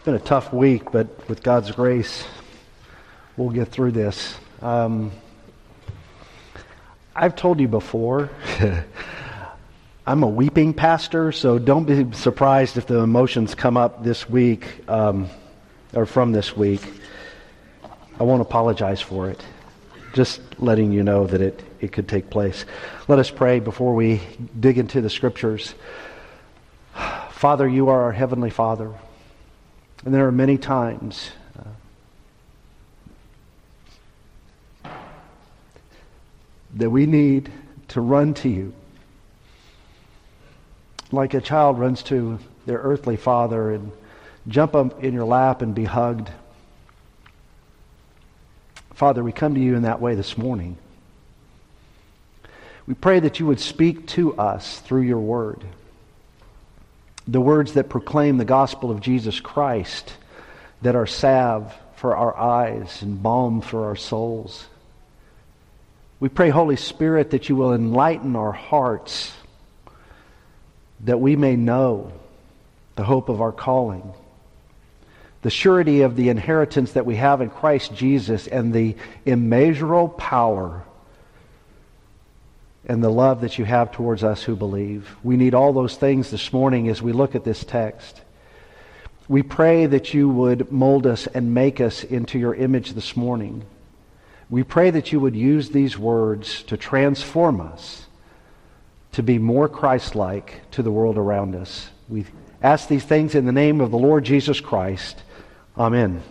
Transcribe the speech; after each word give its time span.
It's 0.00 0.06
been 0.06 0.14
a 0.14 0.18
tough 0.18 0.50
week, 0.50 0.90
but 0.92 1.28
with 1.28 1.42
God's 1.42 1.72
grace, 1.72 2.24
we'll 3.36 3.50
get 3.50 3.68
through 3.68 3.90
this. 3.90 4.34
Um, 4.62 5.12
I've 7.14 7.36
told 7.36 7.60
you 7.60 7.68
before, 7.68 8.30
I'm 10.06 10.22
a 10.22 10.26
weeping 10.26 10.72
pastor, 10.72 11.32
so 11.32 11.58
don't 11.58 11.84
be 11.84 12.16
surprised 12.16 12.78
if 12.78 12.86
the 12.86 13.00
emotions 13.00 13.54
come 13.54 13.76
up 13.76 14.02
this 14.02 14.26
week 14.26 14.88
um, 14.88 15.28
or 15.92 16.06
from 16.06 16.32
this 16.32 16.56
week. 16.56 16.80
I 18.18 18.22
won't 18.22 18.40
apologize 18.40 19.02
for 19.02 19.28
it. 19.28 19.44
Just 20.14 20.40
letting 20.58 20.92
you 20.92 21.02
know 21.02 21.26
that 21.26 21.42
it, 21.42 21.62
it 21.78 21.92
could 21.92 22.08
take 22.08 22.30
place. 22.30 22.64
Let 23.06 23.18
us 23.18 23.30
pray 23.30 23.60
before 23.60 23.94
we 23.94 24.22
dig 24.58 24.78
into 24.78 25.02
the 25.02 25.10
scriptures. 25.10 25.74
Father, 27.32 27.68
you 27.68 27.90
are 27.90 28.04
our 28.04 28.12
heavenly 28.12 28.48
Father. 28.48 28.94
And 30.04 30.14
there 30.14 30.26
are 30.26 30.32
many 30.32 30.56
times 30.56 31.30
uh, 34.84 34.88
that 36.74 36.90
we 36.90 37.04
need 37.06 37.50
to 37.88 38.00
run 38.00 38.32
to 38.34 38.48
you 38.48 38.72
like 41.12 41.34
a 41.34 41.40
child 41.40 41.78
runs 41.78 42.02
to 42.04 42.38
their 42.66 42.78
earthly 42.78 43.16
father 43.16 43.72
and 43.72 43.90
jump 44.48 44.74
up 44.74 45.02
in 45.02 45.12
your 45.12 45.24
lap 45.24 45.60
and 45.60 45.74
be 45.74 45.84
hugged. 45.84 46.30
Father, 48.94 49.22
we 49.22 49.32
come 49.32 49.54
to 49.54 49.60
you 49.60 49.74
in 49.74 49.82
that 49.82 50.00
way 50.00 50.14
this 50.14 50.38
morning. 50.38 50.76
We 52.86 52.94
pray 52.94 53.20
that 53.20 53.40
you 53.40 53.46
would 53.46 53.60
speak 53.60 54.06
to 54.08 54.36
us 54.36 54.78
through 54.80 55.02
your 55.02 55.18
word 55.18 55.64
the 57.26 57.40
words 57.40 57.74
that 57.74 57.88
proclaim 57.88 58.38
the 58.38 58.44
gospel 58.44 58.90
of 58.90 59.00
Jesus 59.00 59.40
Christ, 59.40 60.12
that 60.82 60.96
are 60.96 61.06
salve 61.06 61.74
for 61.96 62.16
our 62.16 62.36
eyes 62.36 63.02
and 63.02 63.22
balm 63.22 63.60
for 63.60 63.86
our 63.86 63.96
souls. 63.96 64.66
We 66.18 66.28
pray, 66.28 66.50
Holy 66.50 66.76
Spirit, 66.76 67.30
that 67.30 67.48
you 67.48 67.56
will 67.56 67.74
enlighten 67.74 68.36
our 68.36 68.52
hearts, 68.52 69.32
that 71.00 71.20
we 71.20 71.36
may 71.36 71.56
know 71.56 72.12
the 72.96 73.04
hope 73.04 73.28
of 73.28 73.40
our 73.40 73.52
calling, 73.52 74.12
the 75.42 75.50
surety 75.50 76.02
of 76.02 76.16
the 76.16 76.28
inheritance 76.28 76.92
that 76.92 77.06
we 77.06 77.16
have 77.16 77.40
in 77.40 77.48
Christ 77.48 77.94
Jesus, 77.94 78.46
and 78.46 78.72
the 78.72 78.96
immeasurable 79.24 80.08
power 80.08 80.84
and 82.90 83.04
the 83.04 83.08
love 83.08 83.42
that 83.42 83.56
you 83.56 83.64
have 83.64 83.92
towards 83.92 84.24
us 84.24 84.42
who 84.42 84.56
believe. 84.56 85.14
We 85.22 85.36
need 85.36 85.54
all 85.54 85.72
those 85.72 85.94
things 85.94 86.32
this 86.32 86.52
morning 86.52 86.88
as 86.88 87.00
we 87.00 87.12
look 87.12 87.36
at 87.36 87.44
this 87.44 87.62
text. 87.62 88.20
We 89.28 89.44
pray 89.44 89.86
that 89.86 90.12
you 90.12 90.28
would 90.28 90.72
mold 90.72 91.06
us 91.06 91.28
and 91.28 91.54
make 91.54 91.80
us 91.80 92.02
into 92.02 92.36
your 92.36 92.52
image 92.52 92.94
this 92.94 93.16
morning. 93.16 93.64
We 94.48 94.64
pray 94.64 94.90
that 94.90 95.12
you 95.12 95.20
would 95.20 95.36
use 95.36 95.70
these 95.70 95.96
words 95.96 96.64
to 96.64 96.76
transform 96.76 97.60
us 97.60 98.06
to 99.12 99.22
be 99.22 99.38
more 99.38 99.68
Christ 99.68 100.16
like 100.16 100.68
to 100.72 100.82
the 100.82 100.90
world 100.90 101.16
around 101.16 101.54
us. 101.54 101.90
We 102.08 102.26
ask 102.60 102.88
these 102.88 103.04
things 103.04 103.36
in 103.36 103.46
the 103.46 103.52
name 103.52 103.80
of 103.80 103.92
the 103.92 103.98
Lord 103.98 104.24
Jesus 104.24 104.58
Christ. 104.58 105.22
Amen. 105.78 106.24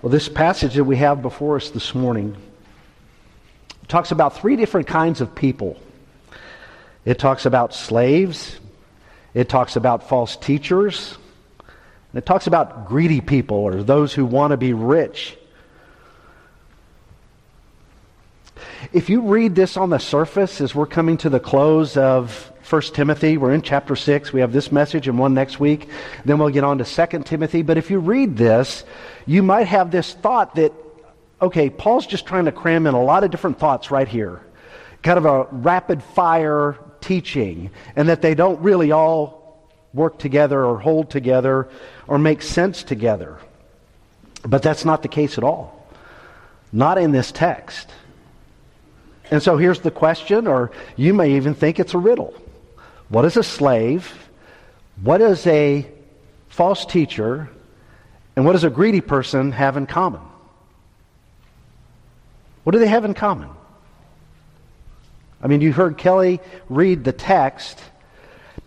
Well, 0.00 0.10
this 0.10 0.30
passage 0.30 0.76
that 0.76 0.84
we 0.84 0.96
have 0.96 1.20
before 1.20 1.56
us 1.56 1.68
this 1.68 1.94
morning 1.94 2.34
talks 3.90 4.10
about 4.10 4.36
three 4.36 4.56
different 4.56 4.86
kinds 4.86 5.20
of 5.20 5.34
people. 5.34 5.76
It 7.04 7.18
talks 7.18 7.44
about 7.44 7.74
slaves, 7.74 8.58
it 9.34 9.48
talks 9.48 9.76
about 9.76 10.08
false 10.08 10.36
teachers, 10.36 11.18
and 11.58 12.22
it 12.22 12.26
talks 12.26 12.46
about 12.46 12.88
greedy 12.88 13.20
people 13.20 13.58
or 13.58 13.82
those 13.82 14.12
who 14.12 14.24
want 14.24 14.52
to 14.52 14.56
be 14.56 14.72
rich. 14.72 15.36
If 18.92 19.10
you 19.10 19.22
read 19.22 19.54
this 19.54 19.76
on 19.76 19.90
the 19.90 19.98
surface 19.98 20.60
as 20.60 20.74
we're 20.74 20.86
coming 20.86 21.16
to 21.18 21.30
the 21.30 21.40
close 21.40 21.96
of 21.96 22.52
1 22.68 22.82
Timothy, 22.82 23.36
we're 23.36 23.52
in 23.52 23.62
chapter 23.62 23.96
6, 23.96 24.32
we 24.32 24.40
have 24.40 24.52
this 24.52 24.70
message 24.70 25.08
and 25.08 25.18
one 25.18 25.34
next 25.34 25.58
week, 25.58 25.88
then 26.24 26.38
we'll 26.38 26.50
get 26.50 26.64
on 26.64 26.78
to 26.78 26.84
2 26.84 27.22
Timothy. 27.24 27.62
But 27.62 27.78
if 27.78 27.90
you 27.90 27.98
read 27.98 28.36
this, 28.36 28.84
you 29.26 29.42
might 29.42 29.66
have 29.66 29.90
this 29.90 30.14
thought 30.14 30.54
that 30.56 30.72
okay, 31.40 31.70
Paul's 31.70 32.06
just 32.06 32.26
trying 32.26 32.44
to 32.44 32.52
cram 32.52 32.86
in 32.86 32.94
a 32.94 33.02
lot 33.02 33.24
of 33.24 33.30
different 33.30 33.58
thoughts 33.58 33.90
right 33.90 34.08
here. 34.08 34.42
Kind 35.02 35.18
of 35.18 35.24
a 35.24 35.44
rapid 35.50 36.02
fire 36.02 36.76
teaching, 37.00 37.70
and 37.96 38.08
that 38.08 38.22
they 38.22 38.34
don't 38.34 38.60
really 38.60 38.92
all 38.92 39.68
work 39.92 40.18
together 40.18 40.64
or 40.64 40.78
hold 40.78 41.10
together 41.10 41.68
or 42.06 42.18
make 42.18 42.42
sense 42.42 42.82
together. 42.82 43.38
But 44.46 44.62
that's 44.62 44.84
not 44.84 45.02
the 45.02 45.08
case 45.08 45.38
at 45.38 45.44
all. 45.44 45.86
Not 46.72 46.98
in 46.98 47.12
this 47.12 47.32
text. 47.32 47.90
And 49.30 49.42
so 49.42 49.56
here's 49.56 49.80
the 49.80 49.90
question, 49.90 50.46
or 50.46 50.70
you 50.96 51.14
may 51.14 51.36
even 51.36 51.54
think 51.54 51.78
it's 51.78 51.94
a 51.94 51.98
riddle. 51.98 52.34
What 53.08 53.24
is 53.24 53.36
a 53.36 53.42
slave? 53.42 54.28
What 55.02 55.20
is 55.20 55.46
a 55.46 55.86
false 56.48 56.84
teacher? 56.84 57.48
And 58.36 58.44
what 58.44 58.52
does 58.52 58.64
a 58.64 58.70
greedy 58.70 59.00
person 59.00 59.52
have 59.52 59.76
in 59.76 59.86
common? 59.86 60.20
What 62.70 62.74
do 62.74 62.78
they 62.78 62.86
have 62.86 63.04
in 63.04 63.14
common? 63.14 63.50
I 65.42 65.48
mean, 65.48 65.60
you 65.60 65.72
heard 65.72 65.98
Kelly 65.98 66.38
read 66.68 67.02
the 67.02 67.10
text. 67.10 67.82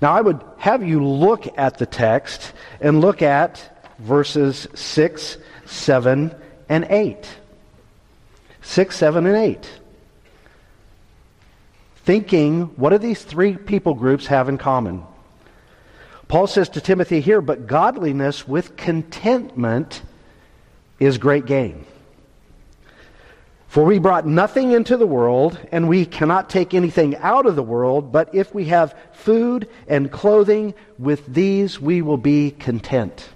Now, 0.02 0.12
I 0.12 0.20
would 0.20 0.42
have 0.58 0.86
you 0.86 1.02
look 1.02 1.48
at 1.58 1.78
the 1.78 1.86
text 1.86 2.52
and 2.82 3.00
look 3.00 3.22
at 3.22 3.94
verses 4.00 4.68
6, 4.74 5.38
7, 5.66 6.36
and 6.68 6.86
8. 6.90 7.30
6, 8.62 8.94
7, 8.94 9.26
and 9.26 9.38
8. 9.38 9.72
Thinking, 12.04 12.64
what 12.76 12.90
do 12.90 12.98
these 12.98 13.24
three 13.24 13.56
people 13.56 13.94
groups 13.94 14.28
have 14.28 14.50
in 14.50 14.58
common? 14.58 15.04
Paul 16.28 16.48
says 16.48 16.68
to 16.68 16.82
Timothy 16.82 17.22
here, 17.22 17.40
but 17.40 17.68
godliness 17.68 18.46
with 18.46 18.76
contentment 18.76 20.02
is 21.00 21.18
great 21.18 21.46
gain. 21.46 21.86
For 23.74 23.84
we 23.84 23.98
brought 23.98 24.28
nothing 24.28 24.72
into 24.72 24.98
the 24.98 25.08
world, 25.08 25.58
and 25.72 25.90
we 25.90 26.06
cannot 26.06 26.48
take 26.48 26.76
anything 26.76 27.16
out 27.16 27.48
of 27.48 27.56
the 27.56 27.64
world, 27.64 28.12
but 28.12 28.30
if 28.36 28.54
we 28.54 28.66
have 28.66 28.96
food 29.14 29.68
and 29.88 30.12
clothing, 30.12 30.76
with 31.00 31.26
these 31.26 31.82
we 31.82 32.04
will 32.04 32.18
be 32.18 32.52
content. 32.52 33.30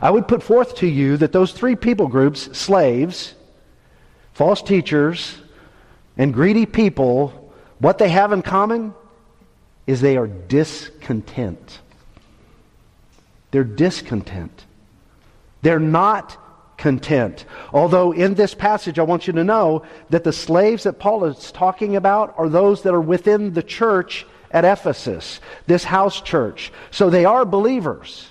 I 0.00 0.10
would 0.10 0.28
put 0.28 0.42
forth 0.42 0.76
to 0.76 0.86
you 0.86 1.18
that 1.18 1.32
those 1.32 1.52
three 1.52 1.76
people 1.76 2.08
groups, 2.08 2.56
slaves, 2.56 3.34
false 4.32 4.62
teachers, 4.62 5.36
and 6.16 6.32
greedy 6.32 6.64
people, 6.64 7.52
what 7.80 7.98
they 7.98 8.08
have 8.08 8.32
in 8.32 8.40
common 8.40 8.94
is 9.86 10.00
they 10.00 10.16
are 10.16 10.26
discontent. 10.26 11.80
They're 13.50 13.62
discontent. 13.62 14.64
They're 15.60 15.78
not 15.78 16.38
content. 16.82 17.44
Although 17.72 18.10
in 18.10 18.34
this 18.34 18.54
passage, 18.54 18.98
I 18.98 19.04
want 19.04 19.28
you 19.28 19.32
to 19.34 19.44
know 19.44 19.84
that 20.10 20.24
the 20.24 20.32
slaves 20.32 20.82
that 20.82 20.98
Paul 20.98 21.24
is 21.26 21.52
talking 21.52 21.94
about 21.94 22.34
are 22.36 22.48
those 22.48 22.82
that 22.82 22.92
are 22.92 23.00
within 23.00 23.52
the 23.52 23.62
church 23.62 24.26
at 24.50 24.64
Ephesus, 24.64 25.40
this 25.68 25.84
house 25.84 26.20
church. 26.20 26.72
So 26.90 27.08
they 27.08 27.24
are 27.24 27.44
believers. 27.44 28.26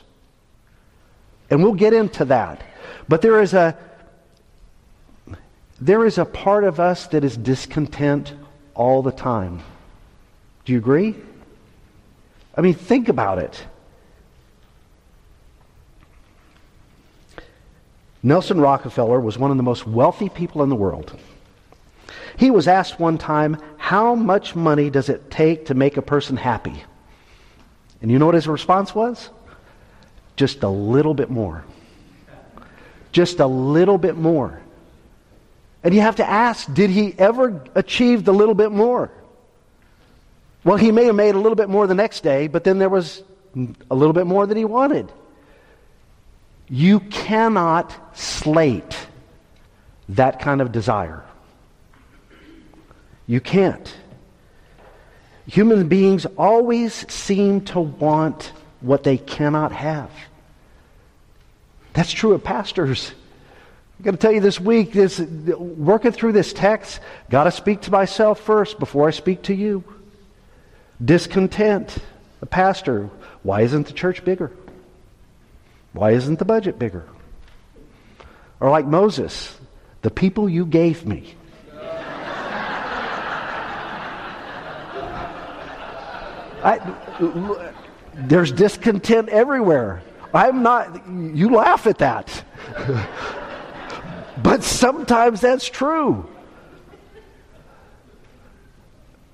And 1.49 1.63
we'll 1.63 1.75
get 1.75 1.93
into 1.93 2.25
that. 2.25 2.61
But 3.07 3.21
there 3.21 3.41
is 3.41 3.53
a 3.53 3.77
there 5.79 6.05
is 6.05 6.17
a 6.17 6.25
part 6.25 6.65
of 6.65 6.79
us 6.79 7.07
that 7.07 7.23
is 7.23 7.37
discontent 7.37 8.33
all 8.75 9.01
the 9.01 9.13
time. 9.13 9.63
Do 10.65 10.73
you 10.73 10.77
agree? 10.77 11.15
I 12.55 12.61
mean, 12.61 12.73
think 12.73 13.07
about 13.07 13.39
it. 13.39 13.65
Nelson 18.23 18.59
Rockefeller 18.59 19.19
was 19.19 19.37
one 19.37 19.51
of 19.51 19.57
the 19.57 19.63
most 19.63 19.87
wealthy 19.87 20.29
people 20.29 20.63
in 20.63 20.69
the 20.69 20.75
world. 20.75 21.17
He 22.37 22.51
was 22.51 22.67
asked 22.67 22.99
one 22.99 23.17
time, 23.17 23.57
How 23.77 24.15
much 24.15 24.55
money 24.55 24.89
does 24.89 25.09
it 25.09 25.31
take 25.31 25.67
to 25.67 25.73
make 25.73 25.97
a 25.97 26.01
person 26.01 26.37
happy? 26.37 26.83
And 28.01 28.11
you 28.11 28.19
know 28.19 28.25
what 28.25 28.35
his 28.35 28.47
response 28.47 28.93
was? 28.93 29.29
Just 30.35 30.63
a 30.63 30.69
little 30.69 31.13
bit 31.13 31.29
more. 31.29 31.63
Just 33.11 33.39
a 33.39 33.47
little 33.47 33.97
bit 33.97 34.17
more. 34.17 34.61
And 35.83 35.93
you 35.93 36.01
have 36.01 36.17
to 36.17 36.27
ask, 36.27 36.71
did 36.73 36.89
he 36.89 37.13
ever 37.17 37.63
achieve 37.73 38.23
the 38.23 38.33
little 38.33 38.53
bit 38.53 38.71
more? 38.71 39.11
Well, 40.63 40.77
he 40.77 40.91
may 40.91 41.05
have 41.05 41.15
made 41.15 41.33
a 41.33 41.39
little 41.39 41.55
bit 41.55 41.69
more 41.69 41.87
the 41.87 41.95
next 41.95 42.21
day, 42.21 42.47
but 42.47 42.63
then 42.63 42.77
there 42.77 42.89
was 42.89 43.23
a 43.89 43.95
little 43.95 44.13
bit 44.13 44.27
more 44.27 44.45
than 44.45 44.57
he 44.57 44.65
wanted. 44.65 45.11
You 46.73 47.01
cannot 47.01 48.17
slate 48.17 48.97
that 50.07 50.39
kind 50.39 50.61
of 50.61 50.71
desire. 50.71 51.21
You 53.27 53.41
can't. 53.41 53.93
Human 55.47 55.89
beings 55.89 56.25
always 56.37 56.93
seem 57.11 57.59
to 57.65 57.81
want 57.81 58.53
what 58.79 59.03
they 59.03 59.17
cannot 59.17 59.73
have. 59.73 60.09
That's 61.91 62.11
true 62.13 62.31
of 62.31 62.41
pastors. 62.41 63.11
I've 63.99 64.05
got 64.05 64.11
to 64.11 64.17
tell 64.17 64.31
you 64.31 64.39
this 64.39 64.57
week, 64.57 64.93
this, 64.93 65.19
working 65.19 66.13
through 66.13 66.31
this 66.31 66.53
text, 66.53 67.01
got 67.29 67.43
to 67.43 67.51
speak 67.51 67.81
to 67.81 67.91
myself 67.91 68.39
first 68.39 68.79
before 68.79 69.09
I 69.09 69.11
speak 69.11 69.41
to 69.43 69.53
you. 69.53 69.83
Discontent. 71.03 71.97
A 72.41 72.45
pastor, 72.45 73.09
why 73.43 73.61
isn't 73.61 73.87
the 73.87 73.93
church 73.93 74.23
bigger? 74.23 74.51
Why 75.93 76.11
isn't 76.11 76.39
the 76.39 76.45
budget 76.45 76.79
bigger? 76.79 77.07
Or 78.59 78.69
like 78.69 78.85
Moses, 78.85 79.57
the 80.01 80.11
people 80.11 80.47
you 80.47 80.65
gave 80.65 81.05
me. 81.05 81.35
I, 86.63 86.79
there's 88.13 88.51
discontent 88.51 89.29
everywhere. 89.29 90.03
I'm 90.33 90.63
not, 90.63 91.07
you 91.09 91.49
laugh 91.49 91.87
at 91.87 91.97
that. 91.97 92.43
but 94.43 94.63
sometimes 94.63 95.41
that's 95.41 95.67
true. 95.67 96.29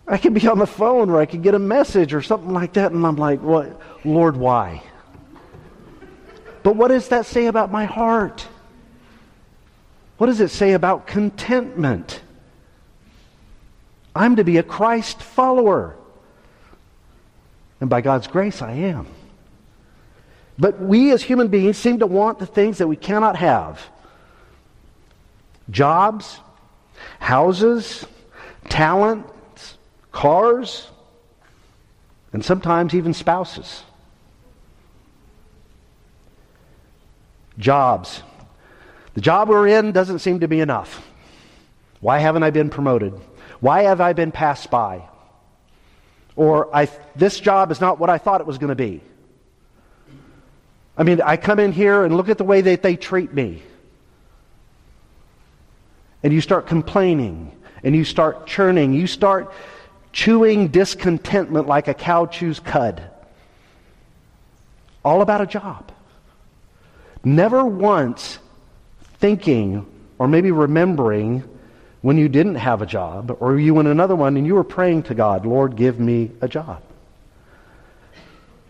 I 0.08 0.18
can 0.18 0.34
be 0.34 0.48
on 0.48 0.58
the 0.58 0.68
phone 0.68 1.10
or 1.10 1.20
I 1.20 1.26
can 1.26 1.42
get 1.42 1.54
a 1.54 1.60
message 1.60 2.14
or 2.14 2.22
something 2.22 2.54
like 2.54 2.74
that, 2.74 2.94
and 2.94 3.06
I'm 3.06 3.18
like, 3.18 3.42
what? 3.42 3.80
Lord, 4.06 4.38
why? 4.38 4.82
But 6.68 6.76
what 6.76 6.90
does 6.90 7.08
that 7.08 7.26
say 7.26 7.46
about 7.46 7.72
my 7.72 7.86
heart? 7.86 8.46
What 10.18 10.28
does 10.28 10.42
it 10.42 10.50
say 10.50 10.74
about 10.74 11.08
contentment? 11.08 12.20
I'm 14.14 14.36
to 14.36 14.44
be 14.44 14.58
a 14.58 14.64
Christ 14.64 15.22
follower. 15.24 15.96
And 17.80 17.90
by 17.90 18.02
God's 18.02 18.28
grace, 18.28 18.62
I 18.62 18.74
am. 18.74 19.08
But 20.60 20.82
we 20.82 21.14
as 21.14 21.24
human 21.24 21.48
beings 21.48 21.78
seem 21.78 22.00
to 22.00 22.06
want 22.06 22.38
the 22.38 22.46
things 22.46 22.80
that 22.80 22.88
we 22.88 22.98
cannot 22.98 23.38
have 23.38 23.82
jobs, 25.70 26.38
houses, 27.22 28.06
talents, 28.68 29.78
cars, 30.12 30.90
and 32.34 32.44
sometimes 32.44 32.94
even 32.94 33.14
spouses. 33.14 33.84
Jobs. 37.58 38.22
The 39.14 39.22
job 39.22 39.50
we're 39.50 39.68
in 39.68 39.92
doesn't 39.92 40.20
seem 40.20 40.42
to 40.42 40.48
be 40.48 40.60
enough. 40.60 41.06
Why 42.00 42.20
haven't 42.20 42.44
I 42.44 42.52
been 42.52 42.70
promoted? 42.70 43.14
Why 43.60 43.84
have 43.84 44.02
I 44.02 44.14
been 44.14 44.32
passed 44.32 44.70
by? 44.70 45.10
Or 46.36 46.74
I, 46.76 46.88
this 47.16 47.40
job 47.40 47.72
is 47.72 47.82
not 47.82 48.00
what 48.00 48.10
I 48.10 48.20
thought 48.20 48.42
it 48.42 48.48
was 48.48 48.60
going 48.60 48.70
to 48.70 48.76
be. 48.76 49.02
I 50.96 51.04
mean, 51.04 51.22
I 51.22 51.38
come 51.38 51.60
in 51.60 51.72
here 51.72 52.04
and 52.04 52.16
look 52.16 52.30
at 52.30 52.38
the 52.38 52.44
way 52.44 52.62
that 52.62 52.84
they 52.84 52.96
treat 52.96 53.34
me. 53.34 53.64
And 56.24 56.34
you 56.34 56.42
start 56.42 56.68
complaining 56.68 57.52
and 57.84 57.96
you 57.96 58.04
start 58.04 58.48
churning. 58.48 58.94
You 58.94 59.08
start 59.08 59.52
chewing 60.12 60.68
discontentment 60.70 61.68
like 61.68 61.88
a 61.88 61.94
cow 61.94 62.26
chews 62.26 62.60
cud. 62.60 63.04
All 65.04 65.22
about 65.22 65.42
a 65.42 65.46
job. 65.46 65.92
Never 67.24 67.66
once 67.66 68.40
thinking 69.20 69.86
or 70.20 70.28
maybe 70.28 70.52
remembering 70.52 71.44
when 72.02 72.18
you 72.18 72.30
didn't 72.30 72.56
have 72.56 72.82
a 72.82 72.86
job, 72.86 73.36
or 73.40 73.60
you 73.60 73.74
went 73.74 73.88
another 73.88 74.16
one 74.16 74.38
and 74.38 74.46
you 74.46 74.56
were 74.56 74.64
praying 74.64 75.04
to 75.04 75.16
God, 75.16 75.46
Lord, 75.46 75.76
give 75.76 76.00
me 76.00 76.32
a 76.42 76.48
job. 76.48 76.82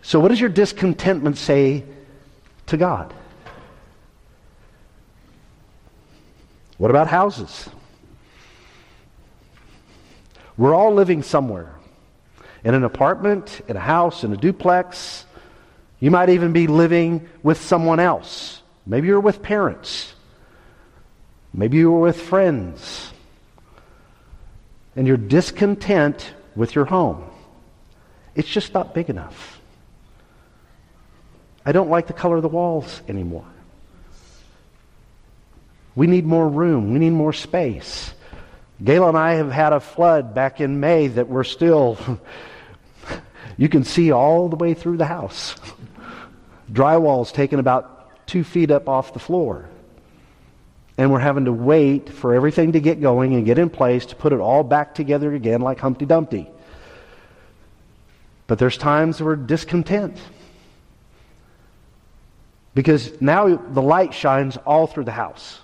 So, 0.02 0.18
what 0.18 0.28
does 0.28 0.40
your 0.40 0.48
discontentment 0.48 1.36
say 1.36 1.84
to 2.66 2.76
God? 2.76 3.12
What 6.78 6.90
about 6.90 7.08
houses? 7.08 7.68
We're 10.56 10.74
all 10.74 10.94
living 10.94 11.22
somewhere 11.22 11.74
in 12.64 12.74
an 12.74 12.84
apartment, 12.84 13.60
in 13.68 13.76
a 13.76 13.80
house, 13.80 14.24
in 14.24 14.32
a 14.32 14.36
duplex. 14.36 15.24
You 16.00 16.10
might 16.10 16.28
even 16.28 16.52
be 16.52 16.66
living 16.66 17.28
with 17.42 17.60
someone 17.60 18.00
else. 18.00 18.62
Maybe 18.86 19.08
you're 19.08 19.20
with 19.20 19.42
parents. 19.42 20.14
Maybe 21.52 21.78
you 21.78 21.90
were 21.90 22.00
with 22.00 22.20
friends 22.20 23.12
and 24.94 25.06
you're 25.06 25.16
discontent 25.16 26.32
with 26.54 26.74
your 26.74 26.84
home. 26.84 27.24
It's 28.34 28.48
just 28.48 28.74
not 28.74 28.94
big 28.94 29.10
enough. 29.10 29.60
I 31.64 31.72
don't 31.72 31.90
like 31.90 32.06
the 32.06 32.12
color 32.12 32.36
of 32.36 32.42
the 32.42 32.48
walls 32.48 33.02
anymore. 33.08 33.46
We 35.94 36.06
need 36.06 36.24
more 36.24 36.48
room. 36.48 36.92
We 36.92 36.98
need 36.98 37.10
more 37.10 37.32
space. 37.32 38.14
Gayla 38.82 39.08
and 39.08 39.18
I 39.18 39.34
have 39.34 39.50
had 39.50 39.72
a 39.72 39.80
flood 39.80 40.34
back 40.34 40.60
in 40.60 40.80
May 40.80 41.08
that 41.08 41.28
we're 41.28 41.44
still, 41.44 41.98
you 43.56 43.68
can 43.68 43.82
see 43.82 44.12
all 44.12 44.48
the 44.48 44.56
way 44.56 44.74
through 44.74 44.96
the 44.96 45.06
house. 45.06 45.56
Drywall's 46.72 47.32
taken 47.32 47.58
about 47.58 48.26
two 48.26 48.44
feet 48.44 48.70
up 48.70 48.88
off 48.88 49.12
the 49.12 49.18
floor 49.18 49.68
and 50.98 51.12
we're 51.12 51.20
having 51.20 51.44
to 51.44 51.52
wait 51.52 52.10
for 52.10 52.34
everything 52.34 52.72
to 52.72 52.80
get 52.80 53.00
going 53.00 53.34
and 53.34 53.46
get 53.46 53.56
in 53.56 53.70
place 53.70 54.04
to 54.06 54.16
put 54.16 54.32
it 54.32 54.40
all 54.40 54.64
back 54.64 54.96
together 54.96 55.32
again 55.32 55.60
like 55.60 55.78
Humpty 55.78 56.04
Dumpty. 56.04 56.50
But 58.48 58.58
there's 58.58 58.76
times 58.76 59.22
we're 59.22 59.36
discontent. 59.36 60.18
Because 62.74 63.20
now 63.20 63.56
the 63.56 63.80
light 63.80 64.12
shines 64.12 64.56
all 64.56 64.88
through 64.88 65.04
the 65.04 65.12
house. 65.12 65.60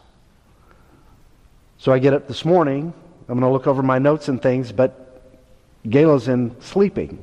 So 1.78 1.92
I 1.92 1.98
get 1.98 2.14
up 2.14 2.28
this 2.28 2.44
morning, 2.44 2.94
I'm 3.28 3.38
going 3.38 3.40
to 3.40 3.52
look 3.52 3.66
over 3.66 3.82
my 3.82 3.98
notes 3.98 4.28
and 4.28 4.40
things, 4.40 4.70
but 4.70 5.20
Gayla's 5.84 6.28
in 6.28 6.60
sleeping. 6.60 7.22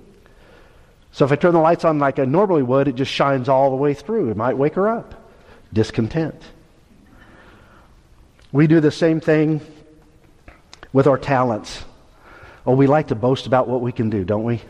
So 1.11 1.25
if 1.25 1.31
I 1.31 1.35
turn 1.35 1.53
the 1.53 1.59
lights 1.59 1.83
on 1.83 1.99
like 1.99 2.19
I 2.19 2.25
normally 2.25 2.63
would, 2.63 2.87
it 2.87 2.95
just 2.95 3.11
shines 3.11 3.49
all 3.49 3.69
the 3.69 3.75
way 3.75 3.93
through. 3.93 4.31
It 4.31 4.37
might 4.37 4.57
wake 4.57 4.75
her 4.75 4.87
up. 4.87 5.13
Discontent. 5.73 6.41
We 8.51 8.67
do 8.67 8.79
the 8.79 8.91
same 8.91 9.19
thing 9.19 9.61
with 10.93 11.07
our 11.07 11.17
talents. 11.17 11.83
Oh, 12.65 12.75
we 12.75 12.87
like 12.87 13.07
to 13.07 13.15
boast 13.15 13.47
about 13.47 13.67
what 13.67 13.81
we 13.81 13.91
can 13.91 14.09
do, 14.09 14.23
don't 14.23 14.43
we? 14.43 14.61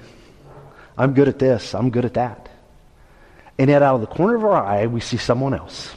I'm 0.98 1.14
good 1.14 1.28
at 1.28 1.40
this, 1.40 1.74
I'm 1.74 1.90
good 1.90 2.06
at 2.06 2.16
that. 2.16 2.50
And 3.58 3.70
yet, 3.70 3.82
out 3.82 3.96
of 3.96 4.02
the 4.02 4.08
corner 4.08 4.36
of 4.36 4.44
our 4.44 4.54
eye, 4.54 4.88
we 4.88 5.02
see 5.02 5.18
someone 5.18 5.54
else. 5.54 5.94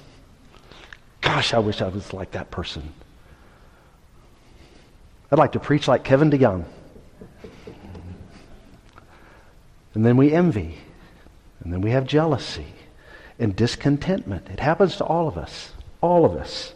Gosh, 1.21 1.55
I 1.55 1.59
wish 1.61 1.81
I 1.81 1.89
was 1.89 2.13
like 2.13 2.33
that 2.33 2.51
person. 2.51 2.93
I'd 5.31 5.39
like 5.39 5.53
to 5.53 5.61
preach 5.61 5.89
like 5.89 6.05
Kevin 6.05 6.31
DeYoung. 6.31 6.65
And 9.95 10.05
then 10.05 10.17
we 10.17 10.33
envy. 10.33 10.79
And 11.63 11.73
then 11.73 11.81
we 11.81 11.91
have 11.91 12.07
jealousy 12.07 12.67
and 13.39 13.57
discontentment. 13.57 14.49
It 14.51 14.61
happens 14.61 14.97
to 14.97 15.05
all 15.05 15.29
of 15.29 15.39
us. 15.39 15.73
All 16.01 16.25
of 16.25 16.37
us. 16.37 16.75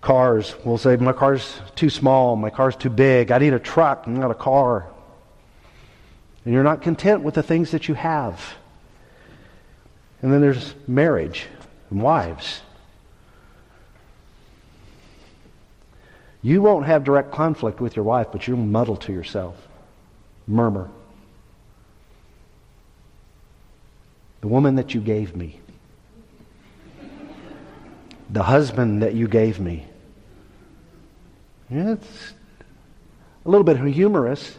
Cars, 0.00 0.56
we'll 0.64 0.78
say, 0.78 0.96
my 0.96 1.12
car's 1.12 1.60
too 1.76 1.88
small, 1.88 2.34
my 2.34 2.50
car's 2.50 2.74
too 2.74 2.90
big, 2.90 3.30
I 3.30 3.38
need 3.38 3.52
a 3.52 3.60
truck, 3.60 4.02
I'm 4.04 4.18
not 4.18 4.32
a 4.32 4.34
car. 4.34 4.88
And 6.44 6.52
you're 6.52 6.64
not 6.64 6.82
content 6.82 7.22
with 7.22 7.34
the 7.34 7.42
things 7.42 7.70
that 7.70 7.86
you 7.86 7.94
have. 7.94 8.54
And 10.20 10.32
then 10.32 10.40
there's 10.40 10.74
marriage 10.88 11.46
and 11.90 12.02
wives. 12.02 12.62
You 16.42 16.60
won't 16.60 16.86
have 16.86 17.04
direct 17.04 17.30
conflict 17.30 17.80
with 17.80 17.94
your 17.94 18.04
wife, 18.04 18.28
but 18.32 18.48
you'll 18.48 18.58
muddle 18.58 18.96
to 18.96 19.12
yourself, 19.12 19.56
murmur. 20.46 20.90
The 24.40 24.48
woman 24.48 24.74
that 24.74 24.92
you 24.92 25.00
gave 25.00 25.36
me, 25.36 25.60
the 28.28 28.42
husband 28.42 29.02
that 29.02 29.14
you 29.14 29.28
gave 29.28 29.60
me, 29.60 29.86
yeah, 31.70 31.92
it's 31.92 32.34
a 33.46 33.48
little 33.48 33.64
bit 33.64 33.78
humorous. 33.78 34.58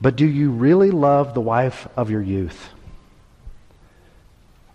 But 0.00 0.16
do 0.16 0.26
you 0.26 0.50
really 0.50 0.90
love 0.90 1.34
the 1.34 1.42
wife 1.42 1.86
of 1.94 2.10
your 2.10 2.22
youth? 2.22 2.70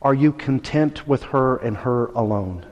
Are 0.03 0.13
you 0.13 0.31
content 0.31 1.07
with 1.07 1.23
her 1.23 1.57
and 1.57 1.77
her 1.77 2.07
alone? 2.07 2.63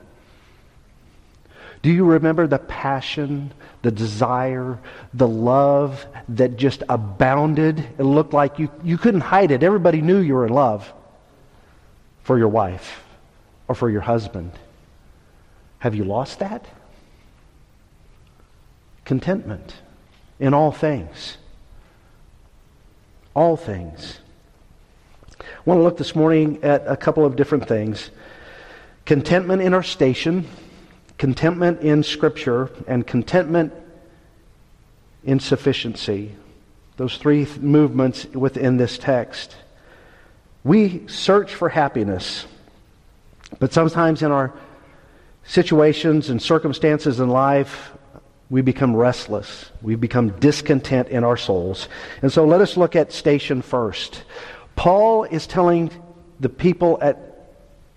Do 1.84 1.92
you 1.92 2.06
remember 2.06 2.48
the 2.48 2.58
passion, 2.58 3.54
the 3.84 3.92
desire, 3.92 4.80
the 5.14 5.28
love 5.28 6.04
that 6.30 6.58
just 6.58 6.82
abounded? 6.90 7.80
It 7.80 8.04
looked 8.04 8.34
like 8.34 8.58
you, 8.58 8.72
you 8.84 8.98
couldn't 8.98 9.22
hide 9.22 9.52
it. 9.52 9.62
Everybody 9.62 10.02
knew 10.02 10.18
you 10.18 10.34
were 10.34 10.48
in 10.48 10.54
love 10.54 10.92
for 12.24 12.40
your 12.40 12.48
wife 12.48 13.04
or 13.68 13.76
for 13.76 13.90
your 13.90 14.02
husband. 14.02 14.52
Have 15.80 15.94
you 15.94 16.04
lost 16.06 16.40
that? 16.40 16.66
contentment 19.06 19.76
in 20.40 20.54
all 20.54 20.72
things. 20.72 21.38
All 23.36 23.58
things. 23.58 24.20
I 25.40 25.46
want 25.66 25.80
to 25.80 25.84
look 25.84 25.98
this 25.98 26.16
morning 26.16 26.64
at 26.64 26.84
a 26.88 26.96
couple 26.96 27.26
of 27.26 27.36
different 27.36 27.68
things 27.68 28.12
contentment 29.06 29.62
in 29.62 29.74
our 29.74 29.84
station, 29.84 30.48
contentment 31.18 31.82
in 31.82 32.04
Scripture, 32.04 32.70
and 32.88 33.06
contentment 33.06 33.74
in 35.24 35.40
sufficiency. 35.40 36.36
Those 36.98 37.18
three 37.18 37.48
movements 37.60 38.26
within 38.28 38.78
this 38.78 38.98
text. 38.98 39.56
We 40.64 41.08
search 41.08 41.56
for 41.56 41.70
happiness, 41.70 42.46
but 43.60 43.74
sometimes 43.74 44.22
in 44.22 44.32
our 44.32 44.54
situations 45.46 46.30
and 46.30 46.42
circumstances 46.42 47.20
in 47.20 47.30
life, 47.30 47.92
we 48.50 48.62
become 48.62 48.96
restless. 48.96 49.72
We 49.82 49.96
become 49.96 50.30
discontent 50.40 51.10
in 51.10 51.24
our 51.24 51.38
souls. 51.38 51.90
And 52.22 52.32
so 52.32 52.46
let 52.46 52.62
us 52.62 52.78
look 52.78 52.96
at 52.96 53.12
station 53.12 53.62
first. 53.62 54.24
Paul 54.76 55.24
is 55.24 55.48
telling 55.48 55.92
the 56.40 56.50
people 56.50 56.98
at 57.02 57.33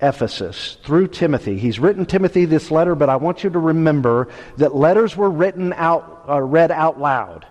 Ephesus 0.01 0.77
through 0.83 1.09
Timothy. 1.09 1.59
He's 1.59 1.79
written 1.79 2.05
Timothy 2.05 2.45
this 2.45 2.71
letter, 2.71 2.95
but 2.95 3.09
I 3.09 3.17
want 3.17 3.45
you 3.45 3.51
to 3.51 3.59
remember 3.59 4.29
that 4.59 4.75
letters 4.75 5.17
were 5.17 5.31
written 5.31 5.73
out, 5.73 6.25
uh, 6.29 6.41
read 6.41 6.71
out 6.71 7.01
loud. 7.01 7.47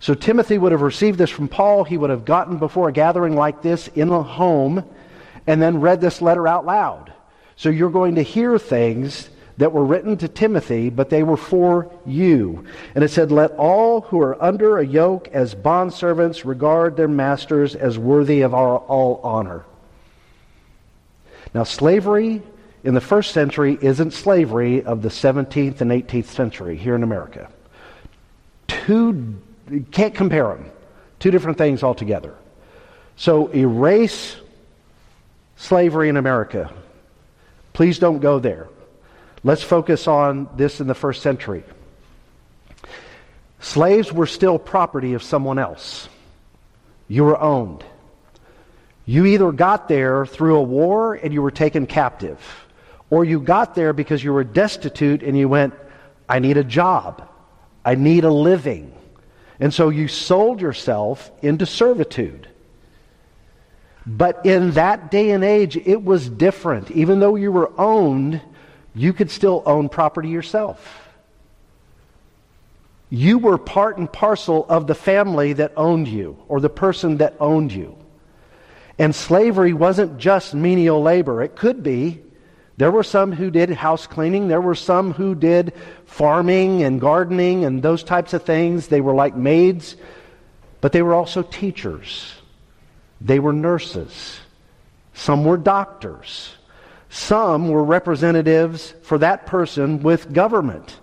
So 0.00 0.14
Timothy 0.14 0.58
would 0.58 0.72
have 0.72 0.82
received 0.82 1.18
this 1.18 1.30
from 1.30 1.48
Paul. 1.48 1.84
He 1.84 1.96
would 1.96 2.10
have 2.10 2.24
gotten 2.24 2.58
before 2.58 2.88
a 2.88 2.92
gathering 2.92 3.34
like 3.34 3.62
this 3.62 3.88
in 3.88 4.10
a 4.10 4.22
home 4.22 4.84
and 5.46 5.60
then 5.60 5.80
read 5.80 6.00
this 6.00 6.22
letter 6.22 6.46
out 6.46 6.66
loud. 6.66 7.12
So 7.56 7.70
you're 7.70 7.90
going 7.90 8.14
to 8.16 8.22
hear 8.22 8.58
things 8.58 9.30
that 9.56 9.72
were 9.72 9.84
written 9.84 10.16
to 10.18 10.28
Timothy, 10.28 10.88
but 10.88 11.10
they 11.10 11.24
were 11.24 11.36
for 11.36 11.90
you. 12.06 12.64
And 12.94 13.02
it 13.02 13.10
said, 13.10 13.32
Let 13.32 13.50
all 13.52 14.02
who 14.02 14.20
are 14.20 14.40
under 14.40 14.78
a 14.78 14.86
yoke 14.86 15.28
as 15.32 15.54
bondservants 15.54 16.44
regard 16.44 16.96
their 16.96 17.08
masters 17.08 17.74
as 17.74 17.98
worthy 17.98 18.42
of 18.42 18.54
our, 18.54 18.78
all 18.78 19.20
honor. 19.24 19.64
Now, 21.54 21.64
slavery 21.64 22.42
in 22.84 22.94
the 22.94 23.00
first 23.00 23.32
century 23.32 23.78
isn't 23.80 24.12
slavery 24.12 24.82
of 24.82 25.02
the 25.02 25.08
17th 25.08 25.80
and 25.80 25.90
18th 25.90 26.26
century 26.26 26.76
here 26.76 26.94
in 26.94 27.02
America. 27.02 27.48
Two, 28.66 29.40
can't 29.90 30.14
compare 30.14 30.48
them. 30.48 30.70
Two 31.18 31.30
different 31.30 31.58
things 31.58 31.82
altogether. 31.82 32.34
So 33.16 33.48
erase 33.48 34.36
slavery 35.56 36.08
in 36.08 36.16
America. 36.16 36.72
Please 37.72 37.98
don't 37.98 38.20
go 38.20 38.38
there. 38.38 38.68
Let's 39.42 39.62
focus 39.62 40.06
on 40.06 40.48
this 40.56 40.80
in 40.80 40.86
the 40.86 40.94
first 40.94 41.22
century. 41.22 41.64
Slaves 43.60 44.12
were 44.12 44.26
still 44.26 44.58
property 44.58 45.14
of 45.14 45.22
someone 45.22 45.58
else. 45.58 46.08
You 47.08 47.24
were 47.24 47.40
owned. 47.40 47.84
You 49.08 49.24
either 49.24 49.52
got 49.52 49.88
there 49.88 50.26
through 50.26 50.56
a 50.56 50.62
war 50.62 51.14
and 51.14 51.32
you 51.32 51.40
were 51.40 51.50
taken 51.50 51.86
captive, 51.86 52.38
or 53.08 53.24
you 53.24 53.40
got 53.40 53.74
there 53.74 53.94
because 53.94 54.22
you 54.22 54.34
were 54.34 54.44
destitute 54.44 55.22
and 55.22 55.34
you 55.34 55.48
went, 55.48 55.72
I 56.28 56.40
need 56.40 56.58
a 56.58 56.62
job. 56.62 57.26
I 57.86 57.94
need 57.94 58.24
a 58.24 58.30
living. 58.30 58.92
And 59.60 59.72
so 59.72 59.88
you 59.88 60.08
sold 60.08 60.60
yourself 60.60 61.30
into 61.40 61.64
servitude. 61.64 62.48
But 64.04 64.44
in 64.44 64.72
that 64.72 65.10
day 65.10 65.30
and 65.30 65.42
age, 65.42 65.78
it 65.78 66.04
was 66.04 66.28
different. 66.28 66.90
Even 66.90 67.18
though 67.18 67.34
you 67.34 67.50
were 67.50 67.72
owned, 67.80 68.42
you 68.94 69.14
could 69.14 69.30
still 69.30 69.62
own 69.64 69.88
property 69.88 70.28
yourself. 70.28 71.08
You 73.08 73.38
were 73.38 73.56
part 73.56 73.96
and 73.96 74.12
parcel 74.12 74.66
of 74.68 74.86
the 74.86 74.94
family 74.94 75.54
that 75.54 75.72
owned 75.78 76.08
you, 76.08 76.36
or 76.46 76.60
the 76.60 76.68
person 76.68 77.16
that 77.16 77.36
owned 77.40 77.72
you. 77.72 77.97
And 78.98 79.14
slavery 79.14 79.72
wasn't 79.72 80.18
just 80.18 80.54
menial 80.54 81.00
labor. 81.02 81.42
It 81.42 81.54
could 81.54 81.82
be. 81.82 82.22
There 82.78 82.90
were 82.90 83.02
some 83.02 83.32
who 83.32 83.50
did 83.50 83.70
house 83.70 84.06
cleaning. 84.06 84.48
There 84.48 84.60
were 84.60 84.74
some 84.74 85.12
who 85.12 85.34
did 85.34 85.72
farming 86.06 86.82
and 86.82 87.00
gardening 87.00 87.64
and 87.64 87.82
those 87.82 88.02
types 88.02 88.34
of 88.34 88.44
things. 88.44 88.88
They 88.88 89.00
were 89.00 89.14
like 89.14 89.36
maids, 89.36 89.96
but 90.80 90.92
they 90.92 91.02
were 91.02 91.14
also 91.14 91.42
teachers. 91.42 92.34
They 93.20 93.40
were 93.40 93.52
nurses. 93.52 94.38
Some 95.12 95.44
were 95.44 95.56
doctors. 95.56 96.54
Some 97.08 97.68
were 97.68 97.82
representatives 97.82 98.94
for 99.02 99.18
that 99.18 99.46
person 99.46 100.02
with 100.02 100.32
government. 100.32 101.00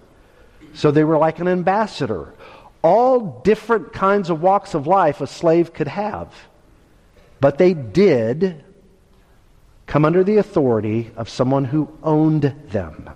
So 0.73 0.91
they 0.91 1.03
were 1.03 1.17
like 1.17 1.39
an 1.39 1.47
ambassador. 1.47 2.33
All 2.81 3.41
different 3.43 3.91
kinds 3.91 4.29
of 4.29 4.41
walks 4.41 4.73
of 4.73 4.87
life 4.87 5.19
a 5.19 5.27
slave 5.27 5.73
could 5.73 5.87
have. 5.87 6.33
But 7.39 7.57
they 7.57 7.73
did 7.73 8.63
come 9.85 10.05
under 10.05 10.23
the 10.23 10.37
authority 10.37 11.11
of 11.15 11.29
someone 11.29 11.65
who 11.65 11.95
owned 12.03 12.53
them. 12.69 13.09